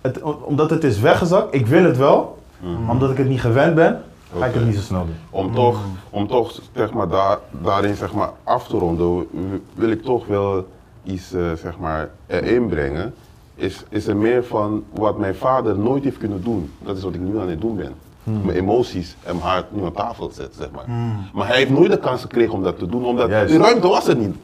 [0.00, 3.40] Het, om- omdat het is weggezakt, ik wil het wel, maar omdat ik het niet
[3.40, 4.00] gewend ben,
[4.38, 5.14] ga ik het niet zo snel doen.
[5.30, 9.26] Om toch, om toch zeg maar, daar, daarin zeg maar, af te ronden,
[9.74, 10.66] wil ik toch wel
[11.04, 13.14] iets eh, zeg maar, erin brengen.
[13.54, 16.70] Is, is er meer van wat mijn vader nooit heeft kunnen doen.
[16.78, 17.92] Dat is wat ik nu aan het doen ben.
[18.22, 20.84] Mijn emoties en mijn hart nu aan tafel zetten, zeg maar.
[21.32, 23.50] Maar hij heeft nooit de kans gekregen om dat te doen, omdat Juist.
[23.50, 24.36] die ruimte was er niet.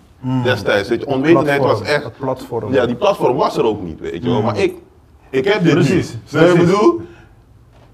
[0.45, 2.11] Destijds, weet je, onwetendheid was echt...
[2.19, 2.73] platform.
[2.73, 4.43] Ja, die platform was er ook niet, weet je wel.
[4.43, 4.75] Maar ik,
[5.31, 6.71] ik heb dit Precies, je wat ik precies.
[6.73, 7.01] bedoel?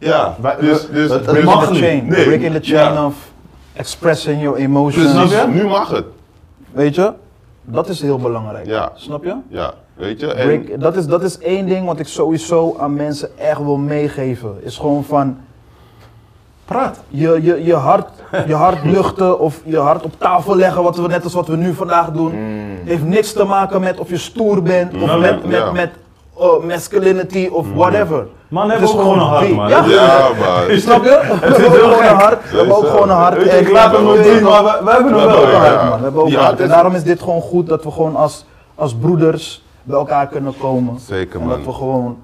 [0.00, 1.82] Ja, dus, we- dus, het- het dus- mag Breaking the niet.
[1.82, 3.06] chain, Nee, breaking the chain ja.
[3.06, 3.14] of
[3.72, 5.12] expressing your emotions.
[5.12, 6.04] Precies, nu mag het.
[6.72, 7.12] Weet je?
[7.64, 8.66] Dat is heel belangrijk.
[8.66, 8.92] Ja.
[8.94, 9.34] Snap je?
[9.48, 10.32] Ja, weet je?
[10.34, 13.76] En, Break, dat, is, dat is één ding wat ik sowieso aan mensen echt wil
[13.76, 14.56] meegeven.
[14.62, 15.36] Is gewoon van,
[16.64, 17.00] Praat.
[17.08, 18.08] je, je, je, hart,
[18.46, 21.56] je hart luchten of je hart op tafel leggen, wat we, net als wat we
[21.56, 22.32] nu vandaag doen.
[22.84, 25.72] Heeft niks te maken met of je stoer bent of Mm, met, met, ja.
[25.72, 25.90] met
[26.40, 28.26] oh, masculinity of whatever.
[28.48, 29.68] Man, Het hebben is ook gewoon een hart, man.
[29.68, 30.64] Ja, ja, maar.
[30.86, 31.20] snap je?
[31.40, 32.50] We hebben ook gewoon een hart.
[32.50, 33.42] We hebben ook gewoon een hart.
[33.46, 35.44] En- ik laat hem nooit zien, maar we, hebben hem We hebben ook wel.
[35.44, 35.58] een ja.
[35.58, 35.98] hart, man.
[35.98, 36.60] We hebben ook Ja, een hart.
[36.60, 40.54] En daarom is dit gewoon goed dat we gewoon als, als broeders bij elkaar kunnen
[40.60, 40.98] komen.
[41.00, 41.56] Zeker, En man.
[41.56, 42.18] dat we gewoon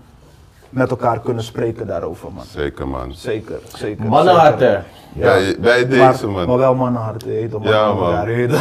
[0.71, 2.45] met elkaar kunnen spreken daarover, man.
[2.55, 3.13] Zeker, man.
[3.15, 4.05] Zeker, zeker.
[4.05, 4.85] Mannenharten.
[5.13, 5.35] Ja.
[5.59, 6.47] Bij, deze, man.
[6.47, 7.73] maar wel mannenhart, je weet toch, man.
[7.73, 8.11] Ja, man.
[8.25, 8.59] Bij deze.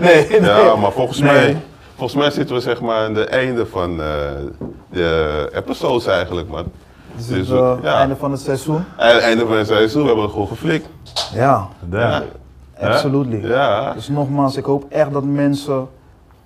[0.00, 0.40] Nee, nee.
[0.40, 1.56] Ja, maar volgens mij,
[2.02, 4.06] volgens mij zitten we zeg maar aan het einde van eh,
[4.90, 6.64] de episodes eigenlijk, man.
[7.16, 7.98] Dus Dus, het ja.
[7.98, 8.84] einde van het seizoen.
[8.96, 10.88] Aan het einde van het seizoen hebben we het gewoon geflikt.
[11.34, 12.22] Ja, Ja.
[12.80, 13.48] absolutely.
[13.48, 13.92] Ja.
[13.92, 15.88] Dus nogmaals, ik hoop echt dat mensen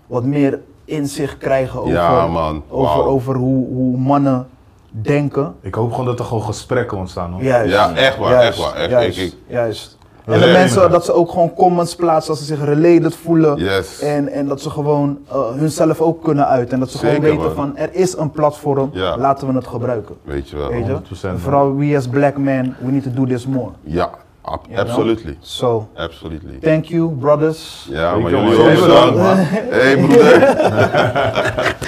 [0.07, 2.63] wat meer inzicht krijgen over, Ja, man.
[2.69, 4.47] over, over hoe, hoe mannen
[4.89, 5.55] denken.
[5.61, 7.43] Ik hoop gewoon dat er gewoon gesprekken ontstaan, hoor.
[7.43, 7.73] Juist.
[7.73, 8.91] Ja, echt waar, Juist, echt waar, echt.
[8.91, 9.96] Juist, Ik- ik- juist.
[10.27, 13.57] Dat En de mensen, dat ze ook gewoon comments plaatsen als ze zich related voelen.
[13.59, 14.01] Yes.
[14.01, 16.75] En, en dat ze gewoon uh, hunzelf ook kunnen uiten.
[16.75, 17.55] En dat ze Zeker, gewoon weten man.
[17.55, 19.17] van, er is een platform, Ja.
[19.19, 20.15] laten we het gebruiken.
[20.23, 20.69] Weet je wel.
[20.71, 20.93] Weet je?
[20.93, 21.39] 100% man.
[21.39, 23.71] Vooral we as black men, we need to do this more.
[23.83, 24.11] Ja,
[24.41, 24.79] ab- You know?
[24.89, 25.37] absolutely.
[25.41, 26.59] So, Absolutely.
[26.63, 27.87] thank you brothers.
[27.91, 28.61] Ja, maar jullie man.
[28.61, 29.47] ook Even bedankt, bedankt, man.
[29.47, 30.55] Hé, hey, broeder.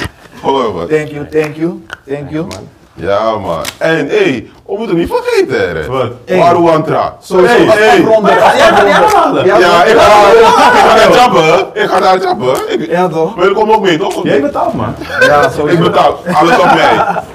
[0.75, 0.87] Man.
[0.89, 2.47] Thank you, thank you, thank you.
[3.01, 3.63] Ja, man.
[3.79, 5.87] En hé, hey, we moeten niet vergeten, hè.
[5.87, 6.07] Wat?
[6.25, 6.39] Hey.
[6.39, 7.17] Waruantra.
[7.23, 7.99] Sowieso, Hey, als hey.
[9.47, 11.67] Ja, ik ga, ik ga daar chappen.
[11.83, 12.55] Ik ga daar chappen.
[12.81, 13.37] Ik, Ja toch?
[13.37, 14.23] maar je komt ook mee, toch?
[14.25, 14.95] Jij betaalt, man.
[15.21, 15.83] Ja, Ik sowieso.
[15.83, 16.19] betaal.
[16.33, 17.23] Alles op mij.